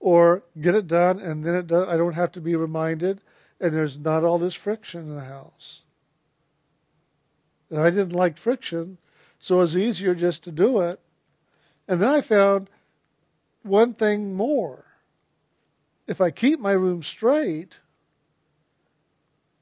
or 0.00 0.42
get 0.60 0.74
it 0.74 0.86
done, 0.86 1.18
and 1.18 1.44
then 1.44 1.54
it 1.54 1.72
I 1.72 1.96
don't 1.96 2.14
have 2.14 2.32
to 2.32 2.40
be 2.40 2.54
reminded, 2.54 3.20
and 3.60 3.74
there's 3.74 3.98
not 3.98 4.24
all 4.24 4.38
this 4.38 4.54
friction 4.54 5.02
in 5.02 5.14
the 5.14 5.24
house. 5.24 5.82
And 7.70 7.80
I 7.80 7.90
didn't 7.90 8.12
like 8.12 8.36
friction, 8.36 8.98
so 9.38 9.56
it 9.56 9.58
was 9.58 9.76
easier 9.76 10.14
just 10.14 10.44
to 10.44 10.52
do 10.52 10.80
it. 10.80 11.00
And 11.88 12.00
then 12.00 12.08
I 12.08 12.20
found 12.20 12.68
one 13.62 13.94
thing 13.94 14.34
more. 14.34 14.84
If 16.06 16.20
I 16.20 16.30
keep 16.30 16.60
my 16.60 16.72
room 16.72 17.02
straight, 17.02 17.80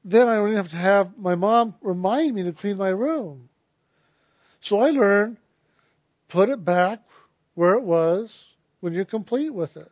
then 0.03 0.27
I 0.27 0.35
don't 0.35 0.49
even 0.49 0.57
have 0.57 0.69
to 0.69 0.77
have 0.77 1.17
my 1.17 1.33
mom 1.33 1.75
remind 1.81 2.35
me 2.35 2.43
to 2.43 2.51
clean 2.51 2.77
my 2.77 2.89
room. 2.89 3.49
So 4.61 4.79
I 4.79 4.91
learned 4.91 5.37
put 6.27 6.49
it 6.49 6.63
back 6.63 7.01
where 7.55 7.73
it 7.73 7.83
was 7.83 8.47
when 8.79 8.93
you're 8.93 9.05
complete 9.05 9.51
with 9.51 9.77
it. 9.77 9.91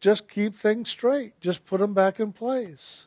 Just 0.00 0.28
keep 0.28 0.56
things 0.56 0.90
straight. 0.90 1.40
Just 1.40 1.64
put 1.64 1.80
them 1.80 1.94
back 1.94 2.18
in 2.18 2.32
place. 2.32 3.06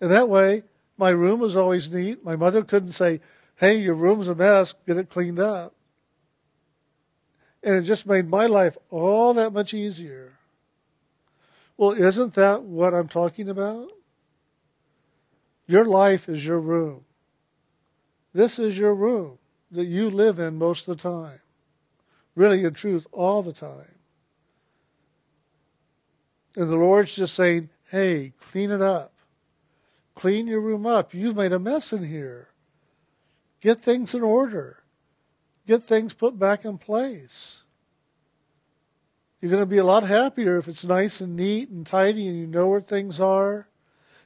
And 0.00 0.10
that 0.10 0.28
way, 0.28 0.62
my 0.96 1.10
room 1.10 1.40
was 1.40 1.56
always 1.56 1.90
neat. 1.92 2.24
My 2.24 2.36
mother 2.36 2.62
couldn't 2.62 2.92
say, 2.92 3.20
hey, 3.56 3.78
your 3.78 3.94
room's 3.94 4.28
a 4.28 4.34
mess, 4.34 4.74
get 4.86 4.96
it 4.96 5.10
cleaned 5.10 5.38
up. 5.38 5.74
And 7.62 7.74
it 7.74 7.82
just 7.82 8.06
made 8.06 8.28
my 8.28 8.46
life 8.46 8.78
all 8.90 9.34
that 9.34 9.52
much 9.52 9.74
easier. 9.74 10.38
Well, 11.76 11.92
isn't 11.92 12.34
that 12.34 12.62
what 12.62 12.94
I'm 12.94 13.08
talking 13.08 13.48
about? 13.48 13.90
Your 15.66 15.84
life 15.84 16.28
is 16.28 16.44
your 16.44 16.58
room. 16.58 17.04
This 18.32 18.58
is 18.58 18.78
your 18.78 18.94
room 18.94 19.38
that 19.70 19.86
you 19.86 20.10
live 20.10 20.38
in 20.38 20.56
most 20.56 20.88
of 20.88 20.96
the 20.96 21.02
time. 21.02 21.40
Really, 22.34 22.64
in 22.64 22.74
truth, 22.74 23.06
all 23.12 23.42
the 23.42 23.52
time. 23.52 23.94
And 26.56 26.70
the 26.70 26.76
Lord's 26.76 27.14
just 27.14 27.34
saying, 27.34 27.68
hey, 27.90 28.32
clean 28.40 28.70
it 28.70 28.82
up. 28.82 29.12
Clean 30.20 30.46
your 30.46 30.60
room 30.60 30.84
up. 30.84 31.14
You've 31.14 31.34
made 31.34 31.50
a 31.50 31.58
mess 31.58 31.94
in 31.94 32.04
here. 32.04 32.48
Get 33.62 33.80
things 33.80 34.12
in 34.12 34.22
order. 34.22 34.82
Get 35.66 35.84
things 35.84 36.12
put 36.12 36.38
back 36.38 36.66
in 36.66 36.76
place. 36.76 37.62
You're 39.40 39.50
going 39.50 39.62
to 39.62 39.66
be 39.66 39.78
a 39.78 39.84
lot 39.84 40.02
happier 40.02 40.58
if 40.58 40.68
it's 40.68 40.84
nice 40.84 41.22
and 41.22 41.36
neat 41.36 41.70
and 41.70 41.86
tidy 41.86 42.28
and 42.28 42.38
you 42.38 42.46
know 42.46 42.68
where 42.68 42.82
things 42.82 43.18
are 43.18 43.68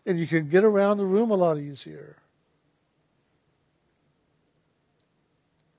and 0.04 0.18
you 0.18 0.26
can 0.26 0.48
get 0.48 0.64
around 0.64 0.96
the 0.96 1.06
room 1.06 1.30
a 1.30 1.36
lot 1.36 1.58
easier. 1.58 2.16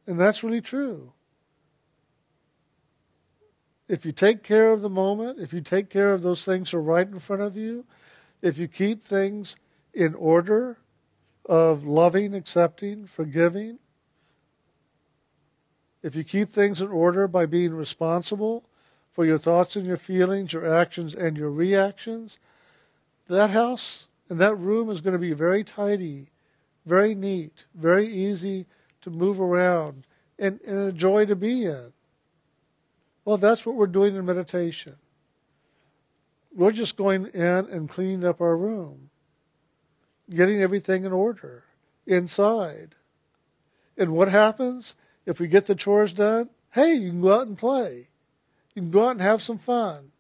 And 0.08 0.18
that's 0.18 0.44
really 0.44 0.62
true. 0.62 1.12
If 3.90 4.06
you 4.06 4.14
take 4.14 4.44
care 4.44 4.72
of 4.72 4.82
the 4.82 4.90
moment, 4.90 5.42
if 5.42 5.52
you 5.52 5.60
take 5.60 5.90
care 5.90 6.14
of 6.14 6.22
those 6.22 6.46
things 6.46 6.72
that 6.72 6.78
are 6.78 6.82
right 6.82 7.06
in 7.06 7.20
front 7.20 7.42
of 7.42 7.58
you, 7.58 7.84
if 8.42 8.58
you 8.58 8.70
keep 8.70 9.04
things 9.04 9.58
in 9.96 10.14
order 10.14 10.78
of 11.46 11.86
loving, 11.86 12.36
accepting, 12.36 13.08
forgiving. 13.08 13.80
If 16.04 16.16
you 16.16 16.24
keep 16.24 16.52
things 16.52 16.82
in 16.82 16.90
order 16.90 17.28
by 17.28 17.46
being 17.46 17.74
responsible 17.74 18.66
for 19.14 19.26
your 19.26 19.40
thoughts 19.40 19.76
and 19.76 19.86
your 19.86 19.98
feelings, 19.98 20.54
your 20.54 20.72
actions 20.72 21.16
and 21.16 21.38
your 21.38 21.50
reactions, 21.50 22.38
that 23.28 23.52
house 23.52 24.08
and 24.30 24.40
that 24.40 24.56
room 24.56 24.90
is 24.90 25.02
going 25.02 25.14
to 25.14 25.20
be 25.20 25.34
very 25.34 25.64
tidy, 25.64 26.28
very 26.86 27.16
neat, 27.16 27.66
very 27.74 28.08
easy 28.08 28.66
to 29.02 29.10
move 29.10 29.40
around, 29.40 30.06
and, 30.38 30.60
and 30.62 30.80
a 30.80 30.92
joy 30.92 31.26
to 31.26 31.36
be 31.36 31.66
in. 31.66 31.94
Well, 33.24 33.38
that's 33.38 33.66
what 33.66 33.76
we're 33.76 33.88
doing 33.88 34.16
in 34.16 34.26
meditation. 34.26 34.98
We're 36.54 36.72
just 36.72 36.98
going 36.98 37.28
in 37.28 37.42
and 37.42 37.90
cleaning 37.90 38.26
up 38.26 38.42
our 38.42 38.58
room 38.58 39.10
getting 40.30 40.62
everything 40.62 41.06
in 41.06 41.12
order 41.12 41.64
inside. 42.06 42.96
And 43.98 44.12
what 44.12 44.30
happens 44.30 44.96
if 45.26 45.40
we 45.40 45.48
get 45.48 45.66
the 45.66 45.76
chores 45.76 46.14
done? 46.14 46.50
Hey, 46.72 46.94
you 46.94 47.10
can 47.10 47.22
go 47.22 47.34
out 47.34 47.48
and 47.48 47.58
play. 47.58 48.10
You 48.74 48.82
can 48.82 48.92
go 48.92 49.08
out 49.08 49.12
and 49.12 49.22
have 49.22 49.42
some 49.42 49.58
fun. 49.58 50.12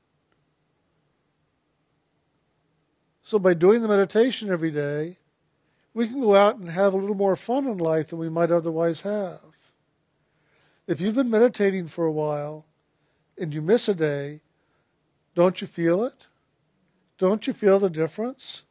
So 3.23 3.39
by 3.39 3.53
doing 3.53 3.81
the 3.81 3.87
meditation 3.87 4.49
every 4.49 4.71
day, 4.71 5.17
we 5.93 6.07
can 6.07 6.21
go 6.21 6.35
out 6.35 6.57
and 6.57 6.69
have 6.69 6.93
a 6.93 6.97
little 6.97 7.15
more 7.15 7.35
fun 7.35 7.65
in 7.65 7.77
life 7.77 8.09
than 8.09 8.19
we 8.19 8.29
might 8.29 8.51
otherwise 8.51 9.01
have. 9.01 9.39
If 10.87 11.01
you've 11.01 11.15
been 11.15 11.31
meditating 11.31 11.87
for 11.87 12.05
a 12.05 12.11
while 12.11 12.65
and 13.37 13.53
you 13.53 13.61
miss 13.61 13.89
a 13.89 13.95
day, 13.95 14.41
don't 15.33 15.59
you 15.59 15.67
feel 15.67 16.03
it? 16.03 16.27
Don't 17.17 17.47
you 17.47 17.53
feel 17.53 17.79
the 17.79 17.89
difference? 17.89 18.64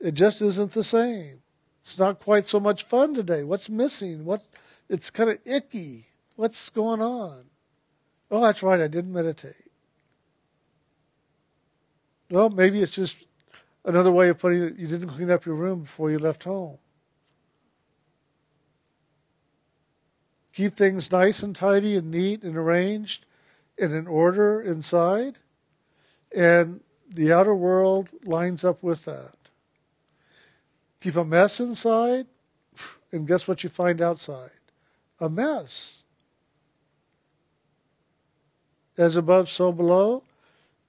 It 0.00 0.14
just 0.14 0.42
isn't 0.42 0.72
the 0.72 0.84
same. 0.84 1.40
It's 1.84 1.98
not 1.98 2.20
quite 2.20 2.46
so 2.46 2.60
much 2.60 2.82
fun 2.82 3.14
today. 3.14 3.44
What's 3.44 3.68
missing? 3.68 4.24
What? 4.24 4.44
It's 4.88 5.10
kind 5.10 5.30
of 5.30 5.38
icky. 5.44 6.06
What's 6.36 6.68
going 6.68 7.00
on? 7.00 7.44
Oh, 8.30 8.42
that's 8.42 8.62
right. 8.62 8.80
I 8.80 8.88
didn't 8.88 9.12
meditate. 9.12 9.70
Well, 12.30 12.50
maybe 12.50 12.82
it's 12.82 12.92
just 12.92 13.16
another 13.84 14.10
way 14.10 14.28
of 14.28 14.38
putting 14.38 14.62
it. 14.62 14.76
You 14.76 14.88
didn't 14.88 15.08
clean 15.08 15.30
up 15.30 15.46
your 15.46 15.54
room 15.54 15.82
before 15.82 16.10
you 16.10 16.18
left 16.18 16.44
home. 16.44 16.78
Keep 20.52 20.76
things 20.76 21.12
nice 21.12 21.42
and 21.42 21.54
tidy 21.54 21.96
and 21.96 22.10
neat 22.10 22.42
and 22.42 22.56
arranged 22.56 23.26
and 23.78 23.92
in 23.92 24.06
order 24.06 24.60
inside. 24.60 25.38
And 26.34 26.80
the 27.08 27.32
outer 27.32 27.54
world 27.54 28.08
lines 28.24 28.64
up 28.64 28.82
with 28.82 29.04
that. 29.04 29.36
Keep 31.00 31.16
a 31.16 31.24
mess 31.24 31.60
inside, 31.60 32.26
and 33.12 33.26
guess 33.26 33.46
what 33.46 33.62
you 33.62 33.70
find 33.70 34.00
outside? 34.00 34.50
A 35.20 35.28
mess. 35.28 36.02
As 38.98 39.16
above, 39.16 39.48
so 39.48 39.72
below. 39.72 40.22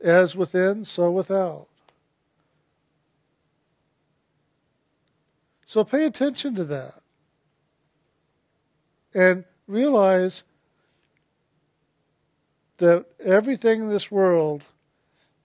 As 0.01 0.35
within, 0.35 0.85
so 0.85 1.11
without. 1.11 1.67
So 5.65 5.83
pay 5.83 6.05
attention 6.05 6.55
to 6.55 6.63
that. 6.65 7.01
And 9.13 9.43
realize 9.67 10.43
that 12.77 13.05
everything 13.23 13.81
in 13.81 13.89
this 13.89 14.09
world 14.11 14.63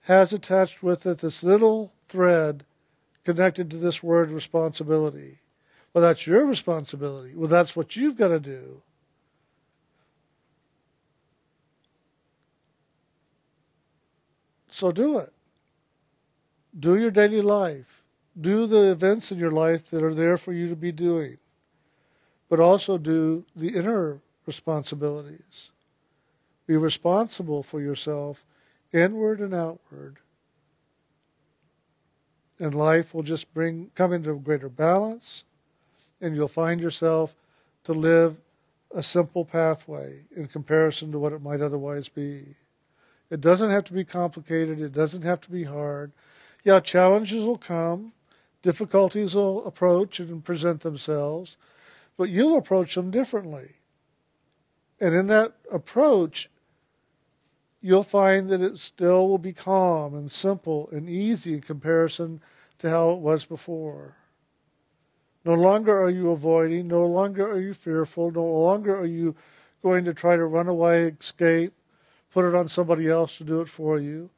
has 0.01 0.31
attached 0.31 0.83
with 0.83 1.05
it 1.05 1.19
this 1.19 1.43
little 1.43 1.91
thread 2.07 2.63
connected 3.23 3.69
to 3.69 3.77
this 3.77 4.03
word 4.03 4.31
responsibility. 4.31 5.39
Well, 5.93 6.01
that's 6.01 6.25
your 6.25 6.45
responsibility. 6.45 7.33
Well, 7.35 7.47
that's 7.47 7.75
what 7.75 7.95
you've 7.95 8.17
got 8.17 8.29
to 8.29 8.39
do. 8.39 8.81
So 14.71 14.91
do 14.91 15.19
it. 15.19 15.31
Do 16.77 16.97
your 16.97 17.11
daily 17.11 17.41
life. 17.41 18.03
Do 18.39 18.65
the 18.65 18.91
events 18.91 19.31
in 19.31 19.37
your 19.37 19.51
life 19.51 19.89
that 19.91 20.01
are 20.01 20.15
there 20.15 20.37
for 20.37 20.51
you 20.51 20.67
to 20.69 20.75
be 20.75 20.91
doing. 20.91 21.37
But 22.49 22.59
also 22.59 22.97
do 22.97 23.45
the 23.55 23.75
inner 23.75 24.19
responsibilities. 24.47 25.69
Be 26.65 26.75
responsible 26.75 27.61
for 27.61 27.79
yourself, 27.81 28.43
inward 28.91 29.39
and 29.39 29.53
outward. 29.53 30.17
And 32.63 32.73
life 32.73 33.13
will 33.13 33.23
just 33.23 33.53
bring 33.53 33.91
come 33.93 34.13
into 34.13 34.33
greater 34.35 34.69
balance, 34.69 35.43
and 36.21 36.33
you'll 36.33 36.47
find 36.47 36.79
yourself 36.79 37.35
to 37.83 37.91
live 37.91 38.37
a 38.95 39.03
simple 39.03 39.43
pathway 39.43 40.21
in 40.33 40.47
comparison 40.47 41.11
to 41.11 41.19
what 41.19 41.33
it 41.33 41.41
might 41.41 41.59
otherwise 41.59 42.07
be. 42.07 42.55
It 43.29 43.41
doesn't 43.41 43.69
have 43.69 43.83
to 43.83 43.93
be 43.93 44.05
complicated. 44.05 44.79
It 44.79 44.93
doesn't 44.93 45.23
have 45.23 45.41
to 45.41 45.51
be 45.51 45.65
hard. 45.65 46.13
Yeah, 46.63 46.79
challenges 46.79 47.43
will 47.43 47.57
come. 47.57 48.13
Difficulties 48.61 49.35
will 49.35 49.65
approach 49.65 50.21
and 50.21 50.45
present 50.45 50.83
themselves, 50.83 51.57
but 52.15 52.29
you'll 52.29 52.57
approach 52.57 52.95
them 52.95 53.11
differently. 53.11 53.71
And 55.01 55.13
in 55.13 55.27
that 55.27 55.55
approach, 55.69 56.49
you'll 57.85 58.01
find 58.01 58.49
that 58.49 58.61
it 58.61 58.79
still 58.79 59.27
will 59.27 59.37
be 59.37 59.51
calm 59.51 60.15
and 60.15 60.31
simple 60.31 60.87
and 60.93 61.09
easy 61.09 61.55
in 61.55 61.61
comparison 61.61 62.41
to 62.79 62.89
how 62.89 63.09
it 63.11 63.19
was 63.19 63.43
before. 63.43 64.15
No 65.43 65.53
longer 65.53 66.01
are 66.01 66.09
you 66.09 66.31
avoiding, 66.31 66.87
no 66.87 67.05
longer 67.05 67.45
are 67.45 67.59
you 67.59 67.73
fearful, 67.73 68.31
no 68.31 68.45
longer 68.45 68.97
are 68.97 69.05
you 69.05 69.35
going 69.81 70.05
to 70.05 70.13
try 70.13 70.37
to 70.37 70.45
run 70.45 70.69
away, 70.69 71.13
escape, 71.19 71.73
put 72.31 72.45
it 72.45 72.55
on 72.55 72.69
somebody 72.69 73.09
else 73.09 73.37
to 73.37 73.43
do 73.43 73.59
it 73.59 73.67
for 73.67 73.99
you. 73.99 74.29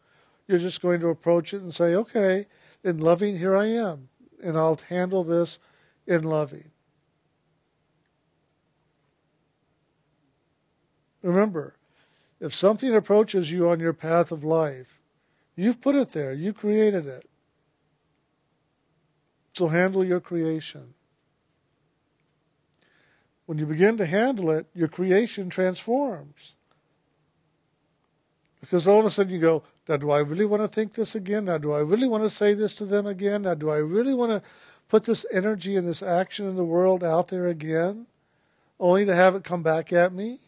You're 0.47 0.57
just 0.57 0.81
going 0.81 0.99
to 1.01 1.09
approach 1.09 1.53
it 1.53 1.61
and 1.61 1.73
say, 1.73 1.93
okay, 1.93 2.47
in 2.83 2.97
loving, 2.97 3.37
here 3.37 3.55
I 3.55 3.67
am, 3.67 4.09
and 4.41 4.57
I'll 4.57 4.79
handle 4.89 5.23
this 5.23 5.59
in 6.07 6.23
loving. 6.23 6.71
Remember, 11.21 11.75
if 12.39 12.53
something 12.53 12.93
approaches 12.93 13.51
you 13.51 13.69
on 13.69 13.79
your 13.79 13.93
path 13.93 14.31
of 14.31 14.43
life, 14.43 14.99
you've 15.55 15.81
put 15.81 15.95
it 15.95 16.11
there, 16.11 16.33
you 16.33 16.53
created 16.53 17.07
it. 17.07 17.29
So 19.53 19.69
handle 19.69 20.03
your 20.03 20.19
creation. 20.19 20.93
When 23.45 23.57
you 23.57 23.65
begin 23.65 23.97
to 23.97 24.05
handle 24.05 24.51
it, 24.51 24.65
your 24.73 24.87
creation 24.87 25.49
transforms. 25.49 26.53
Because 28.59 28.87
all 28.87 28.99
of 28.99 29.05
a 29.05 29.11
sudden 29.11 29.31
you 29.31 29.39
go, 29.39 29.63
now 29.87 29.97
do 29.97 30.09
I 30.09 30.19
really 30.19 30.45
want 30.45 30.63
to 30.63 30.67
think 30.67 30.93
this 30.93 31.13
again? 31.13 31.45
Now 31.45 31.59
do 31.59 31.71
I 31.71 31.79
really 31.79 32.07
want 32.07 32.23
to 32.23 32.29
say 32.29 32.53
this 32.53 32.73
to 32.75 32.85
them 32.85 33.05
again? 33.05 33.43
Now 33.43 33.53
do 33.53 33.69
I 33.69 33.77
really 33.77 34.13
want 34.13 34.31
to 34.31 34.41
put 34.89 35.03
this 35.03 35.25
energy 35.31 35.75
and 35.75 35.87
this 35.87 36.01
action 36.01 36.49
in 36.49 36.55
the 36.55 36.63
world 36.63 37.03
out 37.03 37.27
there 37.27 37.45
again? 37.45 38.07
Only 38.79 39.05
to 39.05 39.15
have 39.15 39.35
it 39.35 39.43
come 39.43 39.61
back 39.61 39.93
at 39.93 40.11
me? 40.11 40.39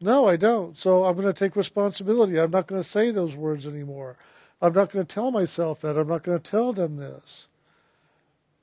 No, 0.00 0.26
I 0.26 0.36
don't. 0.36 0.78
So 0.78 1.04
I'm 1.04 1.14
going 1.14 1.26
to 1.26 1.32
take 1.32 1.56
responsibility. 1.56 2.38
I'm 2.38 2.50
not 2.50 2.66
going 2.66 2.82
to 2.82 2.88
say 2.88 3.10
those 3.10 3.36
words 3.36 3.66
anymore. 3.66 4.16
I'm 4.62 4.72
not 4.72 4.90
going 4.90 5.04
to 5.04 5.14
tell 5.14 5.30
myself 5.30 5.80
that. 5.80 5.96
I'm 5.96 6.08
not 6.08 6.22
going 6.22 6.40
to 6.40 6.50
tell 6.50 6.72
them 6.72 6.96
this. 6.96 7.48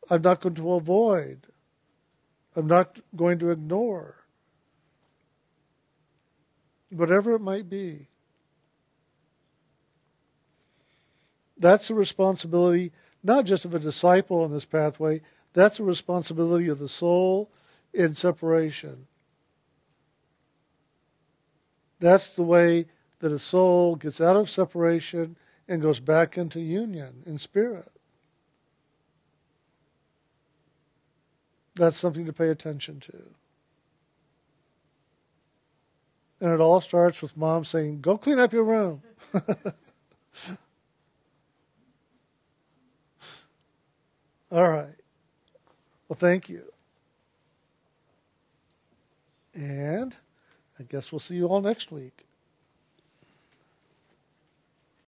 I'm 0.10 0.21
not 0.21 0.41
going 0.41 0.56
to 0.56 0.73
avoid. 0.73 1.47
I'm 2.56 2.67
not 2.67 3.00
going 3.15 3.38
to 3.39 3.52
ignore. 3.52 4.15
Whatever 6.89 7.36
it 7.36 7.41
might 7.41 7.69
be. 7.69 8.08
That's 11.60 11.88
the 11.88 11.95
responsibility, 11.95 12.91
not 13.23 13.45
just 13.45 13.65
of 13.65 13.73
a 13.73 13.80
disciple 13.80 14.41
on 14.41 14.52
this 14.52 14.65
pathway, 14.65 15.21
that's 15.54 15.78
the 15.78 15.84
responsibility 15.84 16.67
of 16.67 16.80
the 16.80 16.89
soul 16.89 17.50
in 17.93 18.15
separation. 18.15 19.08
That's 21.99 22.29
the 22.29 22.43
way 22.43 22.86
that 23.19 23.31
a 23.31 23.39
soul 23.39 23.95
gets 23.95 24.21
out 24.21 24.36
of 24.36 24.49
separation 24.49 25.36
and 25.67 25.81
goes 25.81 25.99
back 25.99 26.38
into 26.38 26.60
union 26.60 27.23
in 27.25 27.38
spirit. 27.39 27.91
That's 31.75 31.97
something 31.97 32.25
to 32.25 32.33
pay 32.33 32.49
attention 32.49 32.99
to. 33.01 33.23
And 36.39 36.51
it 36.51 36.60
all 36.60 36.81
starts 36.81 37.21
with 37.21 37.36
mom 37.36 37.65
saying, 37.65 38.01
Go 38.01 38.17
clean 38.17 38.39
up 38.39 38.53
your 38.53 38.63
room. 38.63 39.01
all 44.51 44.69
right. 44.69 44.95
Well, 46.07 46.17
thank 46.17 46.47
you. 46.49 46.63
And 49.53 50.15
I 50.79 50.83
guess 50.83 51.11
we'll 51.11 51.19
see 51.19 51.35
you 51.35 51.47
all 51.47 51.61
next 51.61 51.91
week. 51.91 52.26